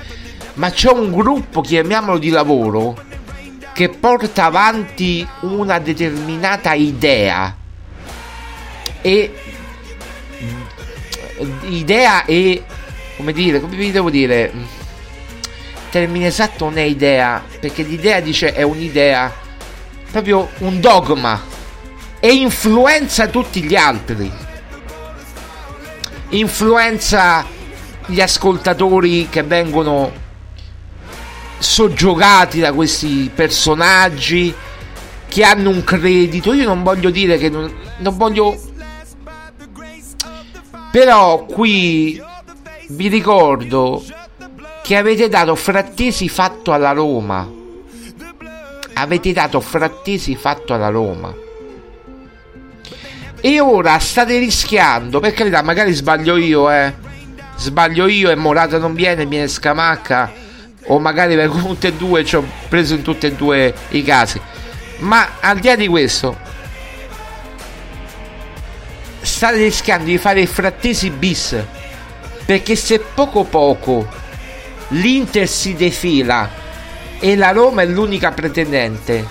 ma 0.55 0.70
c'è 0.70 0.90
un 0.90 1.12
gruppo 1.12 1.61
chiamiamolo 1.61 2.18
di 2.18 2.31
lavoro 2.31 3.05
che 3.77 3.90
porta 3.90 4.44
avanti 4.44 5.27
una 5.40 5.79
determinata 5.79 6.72
idea. 6.72 7.55
E 9.03 9.35
idea 11.64 12.25
e 12.25 12.64
come 13.17 13.33
dire 13.33 13.61
come 13.61 13.77
vi 13.77 13.91
devo 13.91 14.11
dire 14.11 14.53
termine 15.91 16.27
esatto 16.27 16.65
non 16.65 16.79
è 16.79 16.83
idea 16.83 17.43
perché 17.61 17.83
l'idea 17.83 18.21
dice 18.21 18.53
è 18.53 18.63
un'idea 18.63 19.33
proprio 20.11 20.49
un 20.59 20.81
dogma 20.81 21.43
e 22.21 22.35
influenza 22.35 23.27
tutti 23.29 23.63
gli 23.63 23.77
altri 23.77 24.31
influenza 26.31 27.45
gli 28.07 28.21
ascoltatori 28.21 29.29
che 29.29 29.43
vengono 29.43 30.25
soggiogati 31.59 32.61
da 32.61 32.73
questi 32.73 33.31
personaggi 33.35 34.55
che 35.29 35.45
hanno 35.45 35.71
un 35.71 35.85
credito. 35.85 36.53
Io 36.53 36.65
non 36.65 36.83
voglio 36.83 37.11
dire 37.11 37.39
che 37.39 37.49
non, 37.49 37.73
non 37.99 38.17
voglio. 38.17 38.59
Però 40.91 41.45
qui 41.45 42.23
vi 42.88 43.09
ricordo 43.09 44.05
che 44.83 44.96
avete 44.96 45.29
dato 45.29 45.55
frattesi 45.55 46.29
fatto 46.29 46.72
alla 46.72 46.92
Roma. 46.92 47.49
Avete 48.94 49.33
dato 49.33 49.61
frattesi 49.61 50.37
fatto 50.37 50.72
alla 50.72 50.88
Roma. 50.88 51.35
E 53.40 53.61
ora 53.61 53.99
state 53.99 54.38
rischiando, 54.38 55.20
per 55.20 55.33
carità, 55.33 55.62
magari 55.62 55.92
sbaglio 55.92 56.37
io, 56.37 56.70
eh. 56.70 56.94
Sbaglio 57.57 58.07
io 58.07 58.31
e 58.31 58.35
Morata 58.35 58.79
non 58.79 58.94
viene, 58.94 59.27
viene 59.27 59.49
Scamacca. 59.49 60.33
O 60.88 60.99
magari 61.01 61.35
vengono 61.35 61.66
tutte 61.66 61.88
e 61.88 61.92
due, 61.94 62.25
ci 62.25 62.37
ho 62.37 62.44
preso 62.68 62.94
in 62.94 63.03
tutti 63.03 63.27
e 63.27 63.33
due 63.33 63.75
i 63.90 64.03
casi. 64.03 64.40
Ma 64.99 65.38
al 65.40 65.59
di 65.59 65.66
là 65.66 65.77
di 65.77 65.88
questo, 65.88 66.38
state 69.20 69.57
rischiando 69.57 70.05
di 70.05 70.16
fare 70.16 70.46
frattesi 70.46 71.11
bis. 71.11 71.57
Perché 72.47 72.77
se 72.77 73.01
poco 73.01 73.45
poco 73.45 74.09
l'Inter 74.89 75.47
si 75.49 75.75
defila 75.75 76.49
e 77.19 77.37
la 77.37 77.51
Roma 77.51 77.83
è 77.83 77.87
l'unica 77.87 78.31
pretendente, 78.31 79.27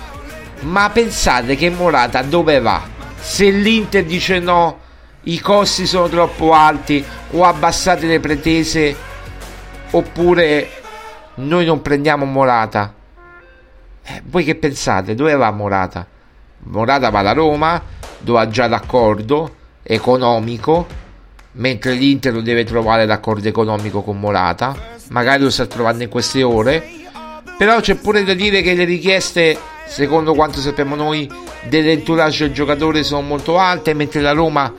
ma 0.62 0.90
pensate 0.90 1.56
che 1.56 1.70
Morata 1.70 2.22
dove 2.22 2.60
va? 2.60 2.94
se 3.26 3.50
l'Inter 3.50 4.06
dice 4.06 4.38
no, 4.38 4.80
i 5.24 5.40
costi 5.40 5.88
sono 5.88 6.08
troppo 6.08 6.54
alti 6.54 7.04
o 7.32 7.44
abbassate 7.44 8.06
le 8.06 8.20
pretese 8.20 8.96
oppure 9.90 10.70
noi 11.36 11.66
non 11.66 11.82
prendiamo 11.82 12.24
Morata. 12.26 12.94
Eh, 14.04 14.22
voi 14.26 14.44
che 14.44 14.54
pensate? 14.54 15.16
Dove 15.16 15.36
va 15.36 15.50
Morata? 15.50 16.06
Morata 16.60 17.10
va 17.10 17.20
alla 17.20 17.34
Roma, 17.34 17.82
dove 18.20 18.40
ha 18.40 18.48
già 18.48 18.68
l'accordo 18.68 19.56
economico, 19.82 20.86
mentre 21.56 21.94
l'Inter 21.94 22.34
lo 22.34 22.42
deve 22.42 22.64
trovare 22.64 23.06
l'accordo 23.06 23.48
economico 23.48 24.02
con 24.02 24.20
Morata. 24.20 24.76
Magari 25.10 25.44
lo 25.44 25.50
sta 25.50 25.66
trovando 25.66 26.04
in 26.04 26.10
queste 26.10 26.44
ore. 26.44 26.84
Però 27.58 27.80
c'è 27.80 27.96
pure 27.96 28.24
da 28.24 28.34
dire 28.34 28.62
che 28.62 28.74
le 28.74 28.84
richieste 28.84 29.58
secondo 29.88 30.34
quanto 30.34 30.60
sappiamo 30.60 30.96
noi, 30.96 31.30
dell'entourage 31.70 32.46
del 32.46 32.54
giocatore 32.54 33.04
sono 33.04 33.22
molto 33.22 33.58
alte, 33.58 33.94
mentre 33.94 34.22
la 34.22 34.32
Roma 34.32 34.74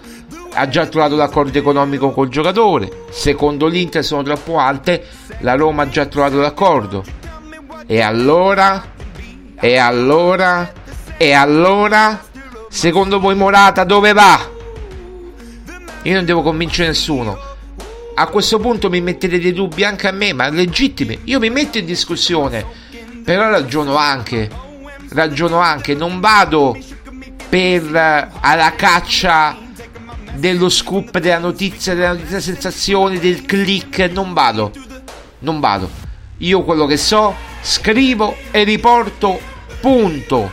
ha 0.53 0.69
già 0.69 0.87
trovato 0.87 1.17
l'accordo 1.17 1.57
economico 1.59 2.11
col 2.11 2.29
giocatore. 2.29 3.05
Secondo 3.11 3.67
l'Inter 3.67 4.05
sono 4.05 4.23
troppo 4.23 4.59
alte, 4.59 5.05
la 5.41 5.55
Roma 5.55 5.85
ha 5.85 5.89
già 5.89 6.07
trovato 6.07 6.39
l'accordo. 6.39 7.05
E 7.87 8.01
allora? 8.01 8.93
E 9.59 9.77
allora? 9.77 10.73
E 11.17 11.33
allora? 11.33 12.23
Secondo 12.69 13.21
voi 13.21 13.35
Morata 13.35 13.85
dove 13.85 14.13
va? 14.13 14.55
Io 16.07 16.15
non 16.15 16.25
devo 16.25 16.43
convincere 16.43 16.89
nessuno. 16.89 17.39
A 18.15 18.27
questo 18.29 18.59
punto 18.59 18.89
mi 18.89 19.01
mettete 19.01 19.39
dei 19.39 19.53
dubbi 19.53 19.85
anche 19.85 20.09
a 20.09 20.13
me, 20.13 20.33
ma 20.33 20.49
legittimi. 20.49 21.21
Io 21.25 21.39
mi 21.39 21.51
metto 21.51 21.79
in 21.79 21.85
discussione, 21.85 22.65
però 23.25 23.51
ragiono 23.51 23.97
anche 23.97 24.65
ragiono 25.11 25.59
anche, 25.59 25.95
non 25.95 26.21
vado 26.21 26.77
per 27.49 27.95
eh, 27.95 28.29
alla 28.41 28.75
caccia 28.75 29.57
dello 30.35 30.69
scoop, 30.69 31.19
della 31.19 31.39
notizia, 31.39 31.95
della 31.95 32.13
notizia 32.13 32.41
sensazione, 32.41 33.19
del 33.19 33.43
click, 33.43 34.11
non 34.13 34.33
vado. 34.33 34.73
Non 35.41 35.61
vado. 35.61 35.91
Io 36.39 36.63
quello 36.63 36.87
che 36.87 36.97
so, 36.97 37.35
scrivo 37.63 38.37
e 38.51 38.65
riporto 38.65 39.41
punto. 39.81 40.51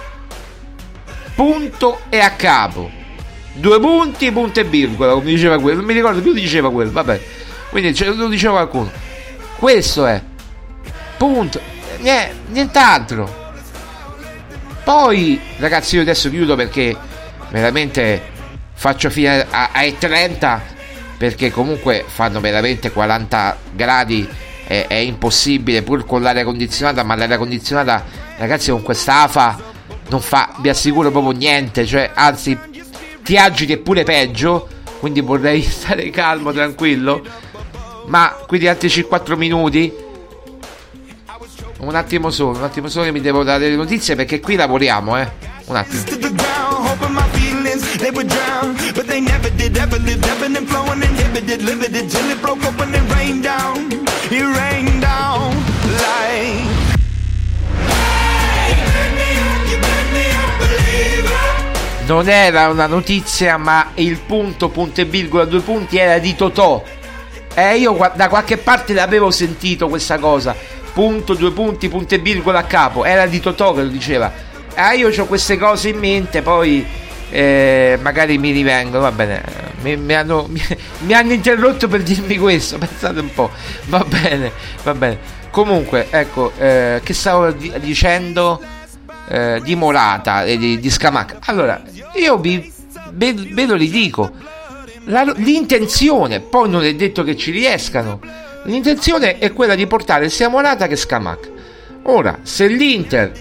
Punto 1.35 1.99
e 2.09 2.19
a 2.19 2.31
capo. 2.31 3.02
Due 3.53 3.79
punti, 3.79 4.31
punto 4.31 4.59
e 4.59 4.63
virgola, 4.63 5.13
come 5.13 5.25
diceva 5.25 5.59
quello. 5.59 5.77
Non 5.77 5.85
mi 5.85 5.93
ricordo 5.93 6.21
più 6.21 6.33
diceva 6.33 6.71
quello, 6.71 6.91
vabbè. 6.91 7.21
Quindi 7.69 7.93
cioè, 7.93 8.09
lo 8.09 8.27
diceva 8.27 8.53
qualcuno. 8.53 8.91
Questo 9.57 10.05
è. 10.05 10.21
Punto. 11.17 11.59
Nient'altro. 12.49 13.41
Poi, 14.83 15.39
ragazzi, 15.57 15.95
io 15.95 16.01
adesso 16.01 16.29
chiudo 16.29 16.55
perché 16.55 16.95
veramente 17.49 18.31
faccio 18.73 19.09
fine 19.09 19.45
ai 19.49 19.97
30 19.97 20.61
perché 21.17 21.51
comunque 21.51 22.03
fanno 22.05 22.41
veramente 22.41 22.91
40 22.91 23.57
gradi 23.71 24.27
è, 24.65 24.87
è, 24.87 24.95
impossibile 24.95 25.83
pur 25.83 26.05
con 26.05 26.21
l'aria 26.21 26.43
condizionata 26.43 27.03
ma 27.03 27.15
l'aria 27.15 27.37
condizionata 27.37 28.03
ragazzi 28.37 28.71
con 28.71 28.81
questa 28.81 29.21
AFA 29.21 29.57
non 30.09 30.19
fa 30.19 30.55
vi 30.59 30.67
assicuro 30.67 31.11
proprio 31.11 31.31
niente 31.31 31.85
cioè 31.85 32.11
anzi 32.13 32.57
ti 33.23 33.37
agiti 33.37 33.73
è 33.73 33.77
pure 33.77 34.03
peggio 34.03 34.67
quindi 35.03 35.19
vorrei 35.19 35.61
stare 35.67 36.09
calmo 36.11 36.53
tranquillo. 36.53 37.21
Ma 38.05 38.37
quindi 38.47 38.69
altri 38.69 39.01
4 39.01 39.35
minuti? 39.35 39.91
Un 41.79 41.95
attimo 41.95 42.29
solo, 42.29 42.57
un 42.57 42.63
attimo 42.63 42.87
solo 42.87 43.03
che 43.03 43.11
mi 43.11 43.19
devo 43.19 43.43
dare 43.43 43.67
le 43.67 43.75
notizie 43.75 44.15
perché 44.15 44.39
qui 44.39 44.55
lavoriamo, 44.55 45.19
eh. 45.19 45.29
Un 45.65 45.75
attimo. 45.75 46.03
Non 62.05 62.27
era 62.27 62.67
una 62.67 62.85
notizia, 62.85 63.55
ma 63.55 63.91
il 63.95 64.19
punto, 64.19 64.67
punto 64.67 64.99
e 64.99 65.05
virgola, 65.05 65.45
due 65.45 65.61
punti 65.61 65.97
era 65.97 66.19
di 66.19 66.35
Totò. 66.35 66.83
E 67.53 67.77
io 67.77 67.97
da 68.15 68.27
qualche 68.27 68.57
parte 68.57 68.93
l'avevo 68.93 69.31
sentito 69.31 69.87
questa 69.87 70.17
cosa. 70.17 70.53
Punto, 70.93 71.33
due 71.33 71.51
punti, 71.51 71.87
punto 71.87 72.15
e 72.15 72.17
virgola 72.17 72.59
a 72.59 72.63
capo. 72.63 73.05
Era 73.05 73.25
di 73.25 73.39
Totò 73.39 73.73
che 73.73 73.83
lo 73.83 73.87
diceva. 73.87 74.31
Ah, 74.75 74.91
io 74.93 75.09
ho 75.15 75.25
queste 75.25 75.57
cose 75.57 75.89
in 75.89 75.99
mente, 75.99 76.41
poi 76.41 76.85
eh, 77.29 77.97
magari 78.01 78.37
mi 78.37 78.51
rivengono. 78.51 79.01
Va 79.01 79.11
bene, 79.11 79.41
mi, 79.81 79.95
mi 79.95 80.13
hanno, 80.13 80.45
mi, 80.51 80.61
mi 80.99 81.13
hanno 81.13 81.31
interrotto 81.31 81.87
per 81.87 82.03
dirmi 82.03 82.37
questo. 82.37 82.77
Pensate 82.79 83.21
un 83.21 83.33
po'. 83.33 83.49
Va 83.85 84.03
bene, 84.05 84.51
va 84.83 84.93
bene. 84.93 85.19
Comunque, 85.49 86.07
ecco, 86.09 86.51
eh, 86.57 86.99
che 87.01 87.13
stavo 87.13 87.51
di- 87.51 87.71
dicendo 87.79 88.59
eh, 89.29 89.61
di 89.63 89.75
Morata 89.75 90.43
e 90.43 90.57
di, 90.57 90.79
di 90.79 90.89
Scamacca. 90.89 91.37
Allora, 91.45 91.81
io 92.15 92.37
vi, 92.37 92.71
ve, 93.11 93.33
ve 93.33 93.65
lo 93.65 93.75
ridico. 93.75 94.31
La- 95.05 95.33
l'intenzione, 95.35 96.39
poi 96.39 96.69
non 96.69 96.83
è 96.83 96.93
detto 96.95 97.23
che 97.23 97.35
ci 97.35 97.51
riescano. 97.51 98.19
L'intenzione 98.65 99.37
è 99.39 99.51
quella 99.51 99.75
di 99.75 99.85
portare 99.87 100.29
sia 100.29 100.47
Morata 100.47 100.87
che 100.87 100.95
Scamacca. 100.95 101.49
Ora, 102.03 102.39
se 102.43 102.67
l'Inter 102.67 103.31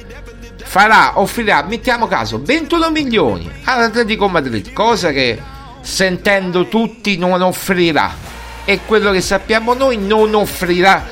farà, 0.65 1.21
offrirà, 1.21 1.63
mettiamo 1.63 2.07
caso, 2.09 2.41
21 2.43 2.91
milioni 2.91 3.51
all'Atletico 3.65 4.29
Madrid, 4.29 4.73
cosa 4.73 5.11
che 5.11 5.39
sentendo 5.81 6.67
tutti 6.69 7.19
non 7.19 7.43
offrirà. 7.43 8.31
E 8.65 8.81
quello 8.87 9.11
che 9.11 9.21
sappiamo 9.21 9.75
noi 9.75 9.97
non 9.99 10.35
offrirà 10.35 11.05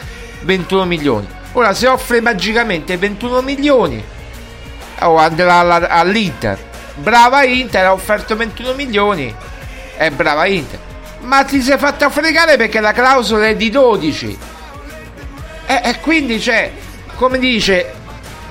21 0.43 0.85
milioni. 0.85 1.27
Ora, 1.53 1.75
se 1.75 1.89
offre 1.89 2.21
magicamente 2.21 2.97
21 2.97 3.43
milioni, 3.43 4.03
o 5.01 5.17
andrà 5.17 5.55
alla- 5.55 5.89
all'Inter. 5.89 6.69
Brava 6.97 7.45
Inter, 7.45 7.87
ha 7.87 7.93
offerto 7.93 8.37
21 8.37 8.75
milioni. 8.75 9.35
E 9.97 10.11
brava 10.11 10.47
Inter. 10.47 10.79
Ma 11.21 11.45
ti 11.45 11.61
sei 11.61 11.79
fatta 11.79 12.09
fregare 12.11 12.57
perché 12.57 12.81
la 12.81 12.93
clausola 12.93 13.47
è 13.49 13.57
di 13.57 13.71
12. 13.71 14.39
E, 15.67 15.81
e 15.85 16.01
quindi 16.01 16.39
c'è, 16.39 16.73
come 17.17 17.39
dice, 17.39 17.93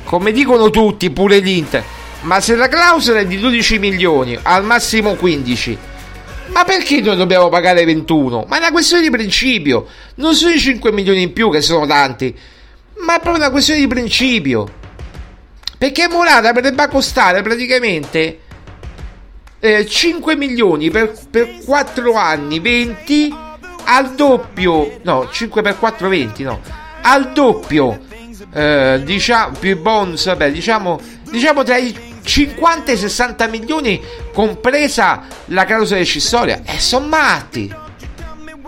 come 0.03 0.31
dicono 0.31 0.69
tutti, 0.69 1.09
pure 1.09 1.39
l'Inter. 1.39 1.83
Ma 2.21 2.39
se 2.39 2.55
la 2.55 2.67
clausola 2.67 3.19
è 3.19 3.25
di 3.25 3.39
12 3.39 3.79
milioni, 3.79 4.37
al 4.41 4.63
massimo 4.63 5.15
15, 5.15 5.77
ma 6.47 6.63
perché 6.63 7.01
noi 7.01 7.15
dobbiamo 7.15 7.49
pagare 7.49 7.85
21? 7.85 8.45
Ma 8.47 8.55
è 8.55 8.59
una 8.59 8.71
questione 8.71 9.03
di 9.03 9.09
principio. 9.09 9.85
Non 10.15 10.33
sono 10.33 10.53
i 10.53 10.59
5 10.59 10.91
milioni 10.91 11.21
in 11.21 11.33
più 11.33 11.51
che 11.51 11.61
sono 11.61 11.85
tanti, 11.85 12.35
ma 13.05 13.15
è 13.15 13.19
proprio 13.19 13.43
una 13.43 13.51
questione 13.51 13.79
di 13.79 13.87
principio. 13.87 14.77
Perché 15.79 16.09
Morata 16.09 16.51
potrebbe 16.51 16.89
costare 16.89 17.41
praticamente 17.41 18.39
eh, 19.61 19.85
5 19.85 20.35
milioni 20.35 20.89
per, 20.89 21.13
per 21.31 21.59
4 21.63 22.15
anni, 22.15 22.59
20 22.59 23.33
al 23.85 24.13
doppio, 24.13 24.99
no, 25.03 25.29
5 25.31 25.61
per 25.61 25.79
4, 25.79 26.09
20, 26.09 26.43
no, 26.43 26.59
al 27.03 27.31
doppio, 27.31 27.97
eh, 28.53 28.99
diciamo, 29.05 29.55
più 29.57 29.79
bonus, 29.79 30.25
vabbè, 30.25 30.51
diciamo, 30.51 30.99
diciamo 31.31 31.63
tra 31.63 31.77
i 31.77 31.97
50 32.21 32.91
e 32.91 32.95
i 32.95 32.97
60 32.97 33.47
milioni, 33.47 34.01
compresa 34.33 35.23
la 35.45 35.63
clausola 35.63 35.99
rescissoria, 35.99 36.61
e 36.65 36.77
sono 36.77 37.07
matti. 37.07 37.73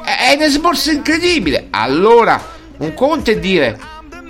È 0.01 0.34
un 0.34 0.41
esborso 0.43 0.91
incredibile. 0.91 1.68
Allora, 1.72 2.41
un 2.78 2.93
conto 2.93 3.32
è 3.32 3.38
dire 3.38 3.78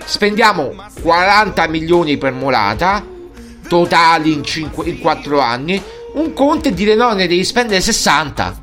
spendiamo 0.06 0.74
40 1.02 1.68
milioni 1.68 2.18
per 2.18 2.34
Morata, 2.34 3.06
totali 3.68 4.34
in, 4.34 4.44
5, 4.44 4.90
in 4.90 5.00
4 5.00 5.40
anni. 5.40 5.82
Un 6.14 6.34
conto 6.34 6.68
è 6.68 6.72
dire 6.72 6.96
no, 6.96 7.14
ne 7.14 7.28
devi 7.28 7.44
spendere 7.44 7.82
60. 7.82 8.60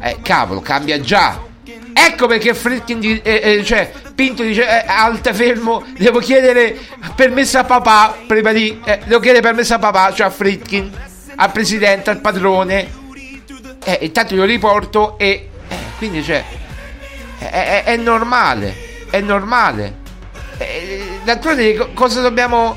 Eh, 0.00 0.16
cavolo, 0.22 0.60
cambia 0.60 1.00
già. 1.00 1.46
Ecco 1.92 2.26
perché 2.26 2.54
Fritkin, 2.54 3.20
eh, 3.22 3.40
eh, 3.42 3.64
cioè 3.64 3.90
Pinto 4.14 4.42
dice 4.42 4.62
eh, 4.62 4.84
alta 4.86 5.32
fermo, 5.34 5.84
devo 5.96 6.20
chiedere 6.20 6.78
permesso 7.14 7.58
a 7.58 7.64
papà 7.64 8.16
prima 8.26 8.52
di 8.52 8.80
eh, 8.84 9.00
devo 9.04 9.20
chiedere 9.20 9.42
permesso 9.42 9.74
a 9.74 9.78
papà, 9.78 10.12
cioè 10.14 10.28
a 10.28 10.30
Fritkin, 10.30 10.90
al 11.36 11.52
presidente, 11.52 12.10
al 12.10 12.20
padrone. 12.20 12.88
Eh, 13.84 13.98
intanto 14.02 14.34
io 14.34 14.44
riporto 14.44 15.18
e 15.18 15.48
eh, 15.68 15.76
quindi 15.98 16.22
cioè 16.22 16.44
è, 17.38 17.44
è- 17.46 17.84
è 17.84 17.96
normale, 17.96 18.74
è 19.10 19.20
normale. 19.20 20.06
Eh, 20.58 21.20
d'altronde 21.24 21.76
co- 21.76 21.90
cosa 21.94 22.20
dobbiamo 22.20 22.76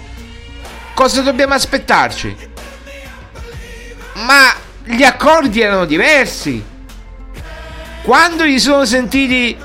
cosa 0.94 1.22
dobbiamo 1.22 1.54
aspettarci? 1.56 2.36
Ma 4.14 4.54
gli 4.84 5.04
accordi 5.04 5.62
erano 5.62 5.86
diversi. 5.86 6.64
Quando 8.04 8.46
gli 8.46 8.60
sono 8.60 8.86
sentiti 8.86 9.58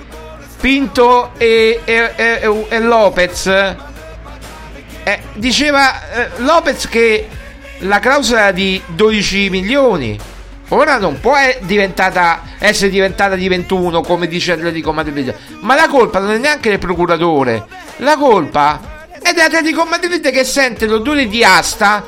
Pinto 0.60 1.32
e, 1.36 1.80
e- 1.84 2.12
e- 2.16 2.66
e 2.68 2.80
Lopez, 2.80 3.46
eh, 3.46 5.20
diceva 5.34 6.10
eh, 6.10 6.30
Lopez 6.38 6.88
che 6.88 7.28
la 7.80 7.98
clausola 7.98 8.40
era 8.40 8.52
di 8.52 8.80
12 8.86 9.50
milioni. 9.50 10.18
Ora 10.70 10.98
non 10.98 11.20
può 11.20 11.34
diventata, 11.60 12.42
essere 12.58 12.90
diventata 12.90 13.36
di 13.36 13.46
21 13.46 14.00
come 14.00 14.26
dice 14.26 14.52
Atletico 14.52 14.92
Madrid. 14.92 15.34
Ma 15.60 15.74
la 15.76 15.88
colpa 15.88 16.18
non 16.18 16.30
è 16.32 16.38
neanche 16.38 16.70
del 16.70 16.78
procuratore. 16.78 17.66
La 17.98 18.16
colpa 18.16 19.08
è 19.22 19.32
dell'Atletico 19.32 19.84
Madrid 19.84 20.30
che 20.30 20.44
sente 20.44 20.86
l'odore 20.86 21.28
di 21.28 21.44
asta. 21.44 22.04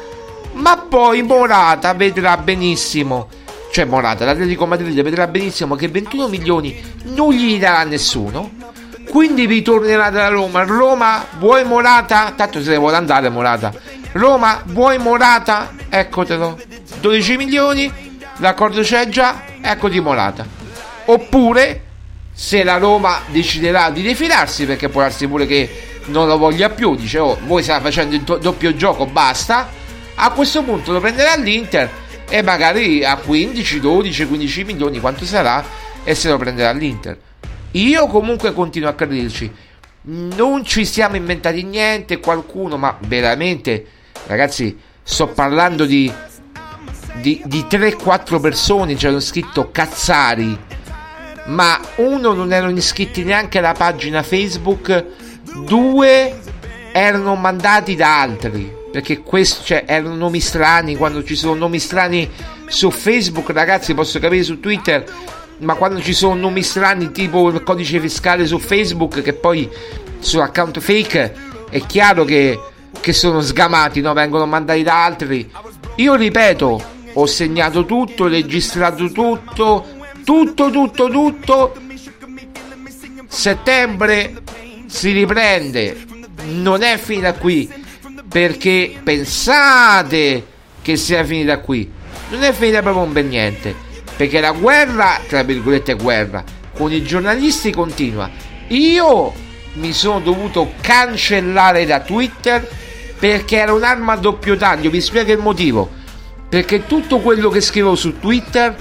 Ma 0.53 0.77
poi 0.77 1.23
Morata 1.23 1.95
vedrà 1.95 2.37
benissimo. 2.37 3.29
Cioè 3.71 3.85
Morata, 3.85 4.25
l'Atletico 4.25 4.67
Madrid 4.67 5.01
vedrà 5.03 5.29
benissimo 5.29 5.77
che 5.77 5.89
21 5.89 6.27
milioni 6.27 6.83
non 7.05 7.33
gli 7.33 7.59
darà 7.59 7.85
nessuno. 7.85 8.51
Quindi 9.09 9.47
ritornerà 9.47 10.11
dalla 10.11 10.29
Roma. 10.29 10.65
Roma, 10.65 11.25
vuoi 11.39 11.65
Morata? 11.65 12.33
Tanto 12.37 12.61
se 12.61 12.71
ne 12.71 12.77
vuole 12.77 12.97
andare 12.97 13.29
Morata. 13.29 13.73
Roma, 14.13 14.63
vuoi 14.67 14.99
Morata? 14.99 15.75
Eccotelo. 15.89 16.59
12 17.01 17.37
milioni, 17.37 18.08
l'accordo 18.39 18.83
c'è 18.83 19.09
già, 19.09 19.43
eccoti 19.61 20.01
Morata. 20.01 20.47
Oppure, 21.07 21.83
se 22.33 22.63
la 22.63 22.77
Roma 22.79 23.21
deciderà 23.29 23.91
di 23.91 24.03
rifilarsi, 24.03 24.67
perché 24.67 24.89
può 24.89 25.01
darsi 25.03 25.27
pure 25.27 25.47
che 25.47 25.87
non 26.07 26.27
lo 26.27 26.39
voglia 26.39 26.71
più, 26.71 26.95
dice, 26.97 27.19
oh, 27.19 27.39
voi 27.45 27.63
state 27.63 27.83
facendo 27.83 28.15
il 28.15 28.23
do- 28.23 28.37
doppio 28.37 28.75
gioco, 28.75 29.07
basta. 29.07 29.69
A 30.15 30.31
questo 30.31 30.63
punto 30.63 30.93
lo 30.93 31.01
prenderà 31.01 31.37
l'Inter 31.37 31.91
e 32.29 32.43
magari 32.43 33.05
a 33.05 33.17
15, 33.17 33.81
12, 33.81 34.27
15 34.27 34.65
milioni, 34.65 35.01
quanto 35.01 35.25
sarà, 35.25 35.65
e 36.05 36.15
se 36.15 36.29
lo 36.29 36.37
prenderà 36.37 36.73
l'Inter. 36.73 37.19
Io 37.73 38.07
comunque 38.07 38.53
continuo 38.53 38.89
a 38.89 38.95
crederci. 38.95 39.53
Non 40.01 40.65
ci 40.65 40.85
siamo 40.85 41.17
inventati 41.17 41.63
niente, 41.63 42.19
qualcuno, 42.19 42.77
ma 42.77 42.97
veramente, 43.01 43.85
ragazzi, 44.27 44.79
sto 45.03 45.29
parlando 45.29 45.85
di, 45.85 46.11
di, 47.21 47.43
di 47.45 47.67
3-4 47.69 48.41
persone, 48.41 48.95
c'erano 48.95 49.21
scritto 49.21 49.71
cazzari, 49.71 50.57
ma 51.47 51.81
uno 51.97 52.33
non 52.33 52.53
erano 52.53 52.77
iscritti 52.77 53.25
neanche 53.25 53.59
alla 53.59 53.73
pagina 53.73 54.23
Facebook, 54.23 55.05
due 55.65 56.39
erano 56.93 57.35
mandati 57.35 57.97
da 57.97 58.21
altri. 58.21 58.77
Perché 58.91 59.21
questo, 59.21 59.65
cioè, 59.65 59.85
erano 59.87 60.15
nomi 60.15 60.41
strani. 60.41 60.97
Quando 60.97 61.23
ci 61.23 61.37
sono 61.37 61.55
nomi 61.55 61.79
strani 61.79 62.29
su 62.67 62.91
Facebook, 62.91 63.51
ragazzi, 63.51 63.95
posso 63.95 64.19
capire 64.19 64.43
su 64.43 64.61
Twitter. 64.61 65.05
Ma 65.59 65.75
quando 65.75 66.01
ci 66.01 66.13
sono 66.13 66.35
nomi 66.35 66.63
strani, 66.63 67.13
tipo 67.13 67.49
il 67.51 67.63
codice 67.63 68.01
fiscale 68.01 68.47
su 68.47 68.59
Facebook, 68.59 69.23
che 69.23 69.35
poi 69.35 69.69
su 70.19 70.39
account 70.39 70.81
fake, 70.81 71.35
è 71.69 71.81
chiaro 71.85 72.25
che, 72.25 72.59
che 73.01 73.13
sono 73.13 73.41
sgamati, 73.41 74.01
no? 74.01 74.13
Vengono 74.15 74.47
mandati 74.47 74.83
da 74.83 75.05
altri. 75.05 75.51
Io 75.97 76.15
ripeto, 76.15 76.83
ho 77.13 77.27
segnato 77.27 77.85
tutto, 77.85 78.29
registrato 78.29 79.11
tutto, 79.11 79.87
tutto, 80.25 80.71
tutto, 80.71 81.09
tutto. 81.09 81.77
Settembre 83.27 84.43
si 84.87 85.13
riprende, 85.13 85.97
non 86.53 86.83
è 86.83 86.97
finita 86.99 87.35
qui 87.35 87.71
perché 88.29 89.01
pensate 89.03 90.47
che 90.83 90.97
sia 90.97 91.25
finita 91.25 91.59
qui. 91.59 91.91
Non 92.31 92.43
è 92.43 92.53
finita 92.53 92.83
proprio 92.83 93.05
un 93.05 93.13
bel 93.13 93.25
niente, 93.25 93.75
perché 94.17 94.41
la 94.41 94.53
guerra, 94.53 95.19
tra 95.27 95.43
virgolette 95.43 95.95
guerra, 95.95 96.45
con 96.75 96.93
i 96.93 97.03
giornalisti 97.03 97.73
continua. 97.73 98.31
Io 98.69 99.33
mi 99.75 99.93
sono 99.93 100.21
dovuto 100.21 100.73
cancellare 100.81 101.87
da 101.87 102.01
Twitter 102.01 102.69
perché 103.19 103.57
era 103.57 103.73
un'arma 103.73 104.13
a 104.13 104.17
doppio 104.17 104.57
taglio, 104.57 104.91
vi 104.91 105.01
spiego 105.01 105.33
il 105.33 105.39
motivo. 105.39 105.91
Perché 106.49 106.87
tutto 106.87 107.19
quello 107.19 107.51
che 107.51 107.61
scrivo 107.61 107.95
su 107.95 108.19
Twitter 108.19 108.75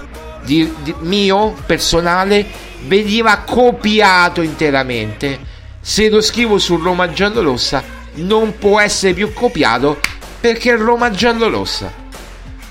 di, 0.43 0.73
di 0.81 0.95
mio 0.99 1.53
personale 1.65 2.45
veniva 2.85 3.37
copiato 3.39 4.41
interamente. 4.41 5.55
Se 5.81 6.09
lo 6.09 6.21
scrivo 6.21 6.57
su 6.57 6.77
Roma 6.77 7.11
Giallorossa 7.11 7.83
non 8.15 8.57
può 8.57 8.79
essere 8.79 9.13
più 9.13 9.33
copiato 9.33 9.99
perché 10.39 10.73
è 10.73 10.77
Roma 10.77 11.11
Giallorossa. 11.11 12.05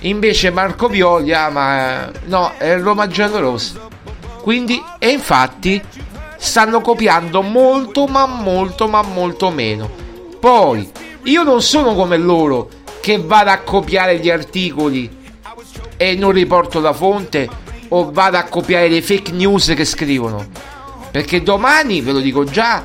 Invece 0.01 0.51
Marco 0.51 0.89
Violi, 0.89 1.33
ah, 1.33 1.51
ma 1.51 2.11
no, 2.25 2.53
è 2.59 2.79
Roma 2.79 3.07
Giallorossa. 3.07 3.89
Quindi, 4.43 4.81
e 4.99 5.09
infatti, 5.09 5.83
stanno 6.37 6.81
copiando 6.81 7.43
molto, 7.43 8.07
ma 8.07 8.27
molto, 8.27 8.87
ma 8.87 9.03
molto 9.03 9.51
meno. 9.51 9.91
Poi, 10.39 10.89
io 11.25 11.43
non 11.43 11.61
sono 11.63 11.95
come 11.95 12.17
loro 12.17 12.69
che 13.07 13.19
vado 13.19 13.51
a 13.51 13.59
copiare 13.59 14.19
gli 14.19 14.29
articoli 14.29 15.09
e 15.97 16.17
non 16.17 16.33
riporto 16.33 16.81
la 16.81 16.93
fonte 16.93 17.49
o 17.87 18.11
vado 18.11 18.37
a 18.37 18.43
copiare 18.43 18.89
le 18.89 19.01
fake 19.01 19.31
news 19.31 19.73
che 19.77 19.85
scrivono. 19.85 20.45
Perché 21.13 21.41
domani, 21.41 22.01
ve 22.01 22.11
lo 22.11 22.19
dico 22.19 22.43
già, 22.43 22.83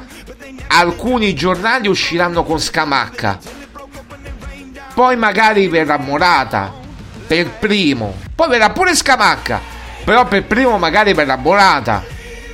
alcuni 0.67 1.33
giornali 1.33 1.87
usciranno 1.87 2.43
con 2.43 2.59
Scamacca. 2.59 3.39
Poi 4.93 5.15
magari 5.15 5.67
verrà 5.67 5.97
Morata 5.97 6.71
per 7.25 7.49
primo. 7.57 8.13
Poi 8.35 8.47
verrà 8.47 8.69
pure 8.69 8.93
Scamacca. 8.93 9.59
Però 10.03 10.27
per 10.27 10.43
primo 10.43 10.77
magari 10.77 11.13
verrà 11.13 11.35
Morata. 11.35 12.05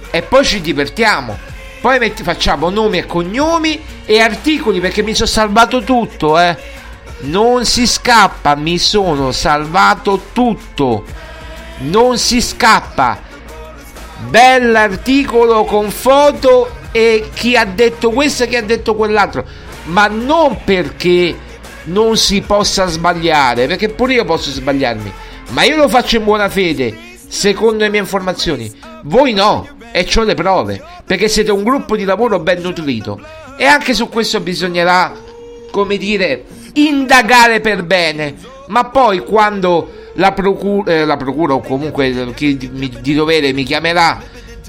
E 0.10 0.22
poi 0.22 0.46
ci 0.46 0.62
divertiamo. 0.62 1.38
Poi 1.82 2.00
metti, 2.00 2.24
facciamo 2.24 2.70
nomi 2.70 3.00
e 3.00 3.06
cognomi 3.06 3.78
e 4.06 4.22
articoli 4.22 4.80
perché 4.80 5.04
mi 5.04 5.14
sono 5.14 5.28
salvato 5.28 5.84
tutto, 5.84 6.40
eh. 6.40 6.76
Non 7.20 7.66
si 7.66 7.88
scappa, 7.88 8.56
mi 8.56 8.78
sono 8.78 9.32
salvato 9.32 10.22
tutto. 10.34 11.04
Non 11.80 12.18
si 12.18 12.42
scappa. 12.42 13.20
Bell'articolo 14.30 15.64
con 15.66 15.90
foto 15.92 16.70
e 16.92 17.30
chi 17.34 17.56
ha 17.56 17.66
detto 17.66 18.12
questo 18.12 18.44
e 18.44 18.48
chi 18.48 18.56
ha 18.56 18.64
detto 18.64 18.96
quell'altro. 18.96 19.46
Ma 19.86 20.08
non 20.08 20.60
perché 20.64 21.36
non 21.86 22.18
si 22.18 22.42
possa 22.42 22.88
sbagliare, 22.88 23.68
perché 23.68 23.90
pure 23.90 24.14
io 24.14 24.26
posso 24.26 24.50
sbagliarmi. 24.52 25.12
Ma 25.50 25.64
io 25.64 25.78
lo 25.78 25.88
faccio 25.88 26.18
in 26.18 26.24
buona 26.24 26.50
fede, 26.50 26.96
secondo 27.28 27.84
le 27.84 27.90
mie 27.90 28.00
informazioni. 28.00 28.72
Voi 29.04 29.34
no 29.34 29.68
e 29.92 30.08
ho 30.16 30.24
le 30.24 30.34
prove, 30.34 30.84
perché 31.06 31.28
siete 31.28 31.52
un 31.52 31.64
gruppo 31.64 31.96
di 31.96 32.04
lavoro 32.04 32.40
ben 32.40 32.62
nutrito 32.62 33.20
e 33.58 33.66
anche 33.66 33.94
su 33.94 34.08
questo 34.10 34.40
bisognerà, 34.40 35.14
come 35.72 35.98
dire, 35.98 36.44
indagare 36.86 37.60
per 37.60 37.84
bene, 37.84 38.36
ma 38.68 38.86
poi 38.86 39.20
quando 39.20 39.92
la 40.14 40.32
procura, 40.32 40.92
eh, 40.92 41.06
la 41.06 41.18
procura 41.18 41.54
o 41.54 41.62
comunque 41.62 42.32
chi 42.34 42.58
di, 42.58 42.98
di 43.02 43.14
dovere 43.14 43.54
mi 43.54 43.64
chiamerà 43.64 44.22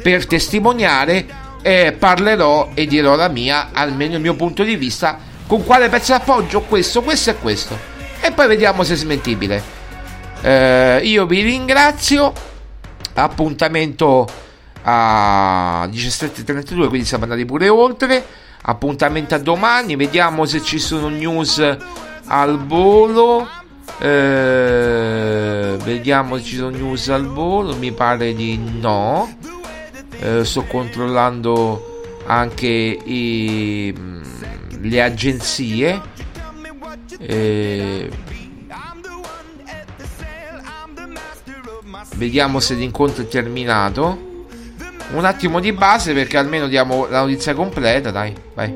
per 0.03 0.27
testimoniare, 0.27 1.27
eh, 1.63 1.95
parlerò 1.99 2.71
e 2.75 2.87
dirò 2.87 3.17
la 3.17 3.29
mia, 3.29 3.71
almeno 3.73 4.15
il 4.15 4.21
mio 4.21 4.35
punto 4.35 4.63
di 4.63 4.77
vista, 4.77 5.19
con 5.47 5.65
quale 5.65 5.89
pezzo 5.89 6.13
d'appoggio, 6.13 6.63
questo, 6.63 7.03
questo 7.03 7.31
e 7.31 7.37
questo, 7.39 7.79
e 8.21 8.31
poi 8.33 8.47
vediamo 8.47 8.83
se 8.85 8.95
è 8.95 8.97
smentibile. 8.97 9.77
Eh, 10.41 11.01
io 11.03 11.27
vi 11.27 11.43
ringrazio, 11.43 12.33
appuntamento 13.15 14.27
a 14.83 15.89
17.32 15.91 16.89
quindi 16.89 17.05
siamo 17.05 17.25
andati 17.25 17.45
pure 17.45 17.69
oltre 17.69 18.25
appuntamento 18.63 19.35
a 19.35 19.39
domani 19.39 19.97
vediamo 19.97 20.45
se 20.45 20.63
ci 20.63 20.79
sono 20.79 21.09
news 21.09 21.77
al 22.27 22.65
volo. 22.67 23.49
Eh, 24.01 25.77
vediamo 25.83 26.37
se 26.37 26.45
ci 26.45 26.57
sono 26.57 26.71
news 26.71 27.09
al 27.09 27.27
volo 27.27 27.75
mi 27.77 27.93
pare 27.93 28.35
di 28.35 28.59
no. 28.59 29.37
Eh, 30.21 30.45
sto 30.45 30.65
controllando 30.65 32.05
anche 32.27 32.67
i, 32.67 33.95
le 34.81 35.03
agenzie. 35.03 36.01
Eh, 37.19 38.11
vediamo 42.17 42.61
se 42.61 42.75
l'incontro 42.75 43.23
è 43.23 43.29
terminato 43.29 44.28
un 45.13 45.25
attimo 45.25 45.61
di 45.61 45.73
base 45.73 46.13
perché 46.13 46.37
almeno 46.37 46.67
diamo 46.67 47.07
la 47.07 47.21
notizia 47.21 47.55
completa, 47.55 48.11
dai, 48.11 48.35
vai. 48.55 48.75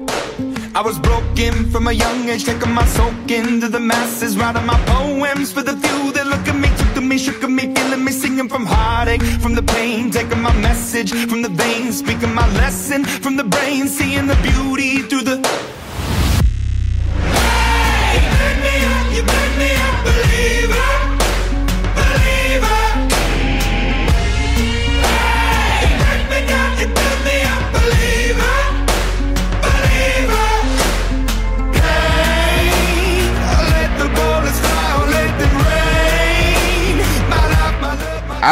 I 0.74 0.80
was 0.80 0.98
broken 0.98 1.70
from 1.70 1.86
a 1.88 1.92
young 1.92 2.30
age, 2.30 2.44
taking 2.44 2.72
my 2.72 2.86
soak 2.86 3.30
into 3.30 3.68
the 3.68 3.78
masses, 3.78 4.36
writing 4.36 4.64
my 4.64 4.78
poems 4.86 5.52
for 5.52 5.62
the 5.62 5.76
few 5.76 6.12
that 6.12 6.26
look 6.26 6.48
at 6.48 6.54
me, 6.54 6.68
took 6.78 6.94
to 6.94 7.00
me, 7.02 7.18
shook 7.18 7.42
at 7.42 7.50
me, 7.50 7.74
feeling 7.74 8.02
me, 8.02 8.10
singing 8.10 8.48
from 8.48 8.64
heartache, 8.64 9.22
from 9.42 9.54
the 9.54 9.62
pain, 9.62 10.10
taking 10.10 10.40
my 10.40 10.54
message 10.60 11.12
from 11.28 11.42
the 11.42 11.50
veins, 11.50 11.98
speaking 11.98 12.32
my 12.32 12.46
lesson 12.56 13.04
from 13.04 13.36
the 13.36 13.44
brain, 13.44 13.86
seeing 13.86 14.26
the 14.26 14.36
beauty 14.36 15.02
through 15.02 15.24
the. 15.24 15.81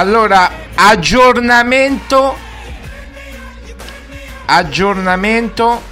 Allora, 0.01 0.51
aggiornamento. 0.77 2.35
Aggiornamento. 4.47 5.83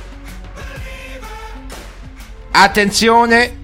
Attenzione. 2.52 3.58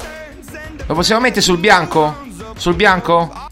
Lo 0.85 0.95
possiamo 0.95 1.23
mettere 1.23 1.41
sul 1.41 1.57
bianco? 1.57 2.27
Sul 2.57 2.75
bianco? 2.75 3.49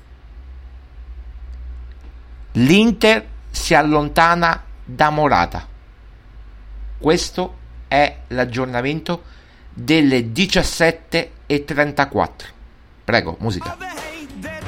L'Inter 2.52 3.26
si 3.50 3.72
allontana 3.74 4.62
da 4.84 5.08
Morata. 5.08 5.66
Questo 6.98 7.56
è 7.88 8.18
l'aggiornamento 8.26 9.22
delle 9.70 10.30
17.34. 10.30 12.28
Prego, 13.02 13.36
musica. 13.40 13.78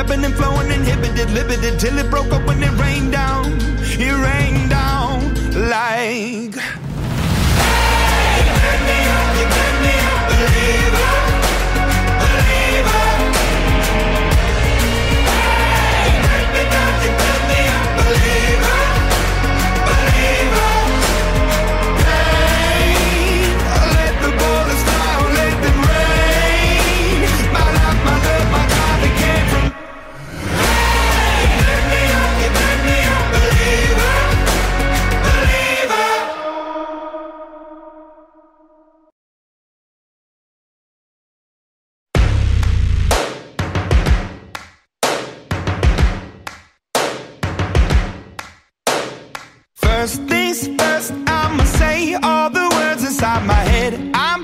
ebbing 0.00 0.24
and 0.24 0.34
flowing, 0.34 0.70
inhibited, 0.70 1.30
limited, 1.30 1.78
till 1.78 1.98
it 1.98 2.08
broke 2.10 2.32
up 2.32 2.42
when 2.46 2.62
it 2.62 2.72
rained 2.80 3.12
down. 3.12 3.44
It 4.06 4.16
rained 4.26 4.49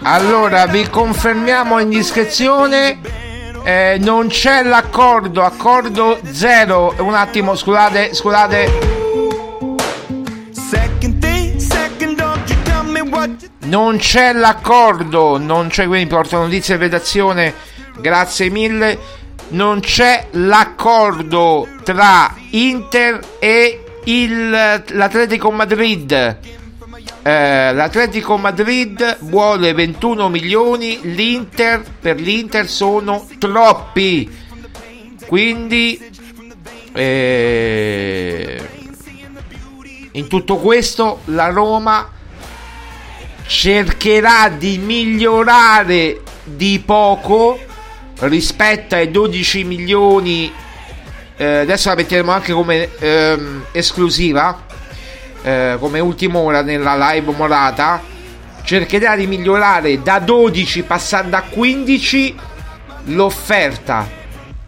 Allora, 0.02 0.66
vi 0.66 0.88
confermiamo 0.88 1.78
in 1.80 1.88
discrezione. 1.88 2.98
eh, 3.64 3.98
non 4.00 4.28
c'è 4.28 4.62
l'accordo, 4.62 5.42
accordo 5.42 6.18
zero. 6.30 6.94
Un 6.98 7.14
attimo, 7.14 7.56
scusate, 7.56 8.14
scusate. 8.14 8.94
Non 13.64 13.96
c'è 13.96 14.32
l'accordo, 14.32 15.38
non 15.38 15.68
c'è 15.68 15.86
quindi 15.86 16.06
porto 16.06 16.38
notizie 16.38 16.76
di 16.76 16.82
redazione. 16.82 17.54
Grazie 17.98 18.48
mille. 18.50 18.98
Non 19.48 19.80
c'è 19.80 20.28
l'accordo 20.32 21.66
tra 21.82 22.32
Inter 22.50 23.20
e 23.40 23.85
il, 24.06 24.50
l'Atletico 24.50 25.50
Madrid. 25.50 26.38
Eh, 27.22 27.72
L'Atletico 27.72 28.36
Madrid 28.36 29.18
vuole 29.22 29.72
21 29.72 30.28
milioni, 30.28 31.00
l'Inter 31.02 31.82
per 32.00 32.20
l'Inter 32.20 32.68
sono 32.68 33.26
troppi. 33.38 34.30
Quindi 35.26 36.00
eh, 36.92 38.68
in 40.12 40.28
tutto 40.28 40.56
questo 40.56 41.20
la 41.26 41.48
Roma 41.48 42.08
cercherà 43.46 44.48
di 44.48 44.78
migliorare 44.78 46.22
di 46.44 46.80
poco 46.84 47.58
rispetto 48.20 48.94
ai 48.94 49.10
12 49.10 49.64
milioni 49.64 50.52
eh, 51.36 51.58
adesso 51.58 51.88
la 51.88 51.94
metteremo 51.94 52.30
anche 52.30 52.52
come 52.52 52.88
ehm, 52.98 53.66
esclusiva 53.72 54.64
eh, 55.46 55.76
come 55.78 56.00
ultima 56.00 56.40
ora 56.40 56.60
nella 56.60 56.96
live 57.12 57.32
morata. 57.36 58.02
Cercherà 58.64 59.14
di 59.14 59.28
migliorare 59.28 60.02
da 60.02 60.18
12 60.18 60.82
passando 60.82 61.36
a 61.36 61.42
15 61.42 62.34
l'offerta. 63.04 64.08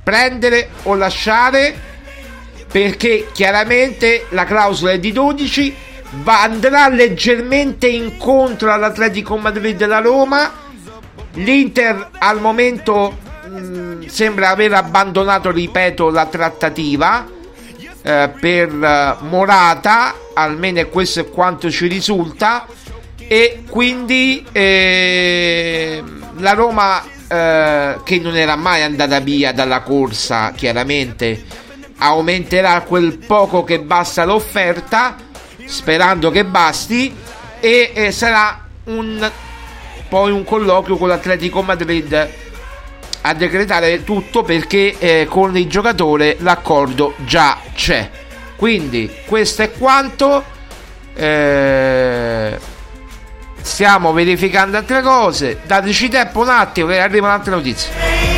Prendere 0.05 0.69
o 0.85 0.95
lasciare 0.95 1.87
perché 2.71 3.29
chiaramente 3.33 4.27
la 4.31 4.45
clausola 4.45 4.93
è 4.93 5.01
di 5.01 5.11
12 5.11 5.75
va, 6.23 6.43
andrà 6.43 6.89
leggermente 6.89 7.89
incontro 7.89 8.73
all'Atletico 8.73 9.37
Madrid 9.37 9.77
della 9.77 10.01
Roma. 10.01 10.67
l'Inter 11.35 12.11
al 12.19 12.41
momento 12.41 13.17
mh, 13.49 13.88
sembra 14.07 14.51
aver 14.51 14.73
abbandonato 14.75 15.51
ripeto 15.51 16.11
la 16.11 16.27
trattativa 16.27 17.27
eh, 18.03 18.31
per 18.41 18.69
eh, 18.69 19.17
Morata 19.25 20.15
almeno 20.35 20.87
questo 20.87 21.21
è 21.21 21.29
quanto 21.29 21.71
ci 21.71 21.87
risulta 21.87 22.67
e 23.17 23.65
quindi 23.69 24.45
eh, 24.53 26.03
la 26.37 26.53
Roma 26.53 27.03
eh, 27.29 27.97
che 28.05 28.19
non 28.19 28.37
era 28.37 28.57
mai 28.57 28.83
andata 28.83 29.21
via 29.21 29.53
dalla 29.53 29.81
corsa 29.81 30.53
chiaramente 30.53 31.45
aumenterà 31.99 32.81
quel 32.83 33.19
poco 33.19 33.65
che 33.65 33.81
basta 33.81 34.25
l'offerta 34.25 35.17
sperando 35.67 36.31
che 36.31 36.45
basti 36.45 37.15
e 37.61 37.91
eh, 37.93 38.13
sarà 38.13 38.67
un 38.85 39.31
poi 40.09 40.33
un 40.33 40.45
colloquio 40.45 40.97
con 40.97 41.09
l'Atletico 41.09 41.61
Madrid 41.63 42.48
a 43.23 43.35
decretare 43.35 44.05
tutto 44.05 44.43
perché 44.43 44.97
eh, 44.99 45.27
con 45.29 45.57
il 45.57 45.67
giocatore 45.69 46.37
l'accordo 46.41 47.15
già 47.25 47.59
c'è. 47.75 48.11
Quindi 48.57 49.11
questo 49.27 49.63
è 49.63 49.73
quanto. 49.73 50.45
Eh, 51.15 52.59
stiamo 53.61 54.13
verificando 54.13 54.77
altre 54.77 55.03
cose. 55.03 55.61
Dateci 55.65 56.09
tempo 56.09 56.41
un 56.41 56.49
attimo 56.49 56.89
che 56.89 57.01
arrivano 57.01 57.35
altre 57.35 57.53
notizie 57.53 58.38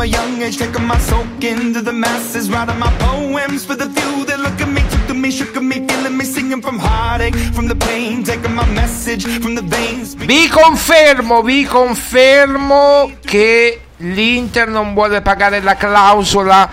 From 0.00 0.08
young 0.08 0.42
age, 0.42 0.56
taking 0.56 0.86
my 0.86 0.98
soak 0.98 1.44
into 1.44 1.82
the 1.82 1.92
masses, 1.92 2.48
writing 2.50 2.78
my 2.78 2.90
poems 2.98 3.64
for 3.64 3.76
the 3.76 3.88
few 3.90 4.24
that 4.24 4.38
look 4.40 4.58
at 4.60 4.68
me, 4.68 4.80
took 4.88 5.06
to 5.06 5.14
me, 5.14 5.30
shook 5.30 5.54
at 5.56 5.62
me, 5.62 5.86
feeling 5.86 6.16
me, 6.16 6.24
singing 6.24 6.62
from 6.62 6.78
heartache, 6.78 7.34
from 7.52 7.66
the 7.68 7.76
pain, 7.76 8.22
taking 8.22 8.54
my 8.54 8.66
message 8.72 9.26
from 9.40 9.54
the 9.54 9.62
veins. 9.62 10.14
Vi 10.14 10.48
confermo, 10.48 11.42
vi 11.42 11.64
confermo 11.64 13.12
che 13.22 13.80
l'Inter 13.98 14.68
non 14.68 14.94
vuole 14.94 15.20
pagare 15.20 15.60
la 15.60 15.76
clausola 15.76 16.70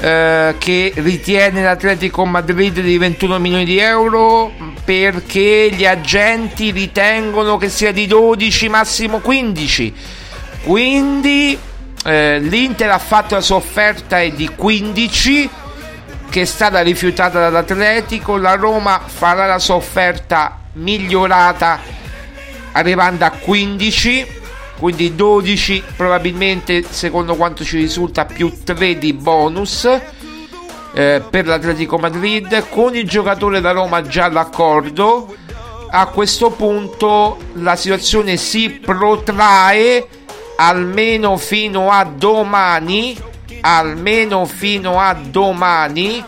eh, 0.00 0.54
che 0.58 0.92
ritiene 0.96 1.62
l'Atletico 1.62 2.24
Madrid 2.24 2.80
di 2.80 2.96
21 2.96 3.38
milioni 3.38 3.64
di 3.66 3.78
euro 3.78 4.50
perché 4.82 5.70
gli 5.70 5.84
agenti 5.84 6.70
ritengono 6.70 7.58
che 7.58 7.68
sia 7.68 7.92
di 7.92 8.06
12 8.06 8.68
massimo 8.68 9.18
15 9.18 9.94
quindi 10.64 11.58
eh, 12.06 12.38
l'Inter 12.38 12.90
ha 12.90 12.98
fatto 12.98 13.34
la 13.34 13.40
sua 13.40 13.56
offerta 13.56 14.20
è 14.20 14.30
di 14.30 14.48
15 14.48 15.50
che 16.30 16.42
è 16.42 16.44
stata 16.44 16.80
rifiutata 16.80 17.40
dall'Atletico. 17.40 18.36
La 18.36 18.54
Roma 18.54 19.00
farà 19.04 19.46
la 19.46 19.58
sua 19.58 19.74
offerta 19.74 20.60
migliorata 20.74 21.80
arrivando 22.72 23.24
a 23.24 23.30
15 23.30 24.44
quindi 24.78 25.14
12 25.14 25.82
probabilmente 25.96 26.84
secondo 26.88 27.34
quanto 27.34 27.64
ci 27.64 27.78
risulta 27.78 28.26
più 28.26 28.52
3 28.62 28.98
di 28.98 29.12
bonus 29.14 29.88
eh, 30.92 31.22
per 31.28 31.46
l'Atletico 31.46 31.98
Madrid. 31.98 32.68
Con 32.68 32.94
il 32.94 33.08
giocatore 33.08 33.60
da 33.60 33.72
Roma 33.72 34.02
già 34.02 34.28
d'accordo. 34.28 35.34
A 35.88 36.06
questo 36.06 36.50
punto 36.50 37.38
la 37.54 37.74
situazione 37.74 38.36
si 38.36 38.70
protrae 38.70 40.06
almeno 40.56 41.36
fino 41.36 41.90
a 41.90 42.04
domani 42.04 43.34
almeno 43.60 44.44
fino 44.46 45.00
a 45.00 45.12
domani 45.14 46.24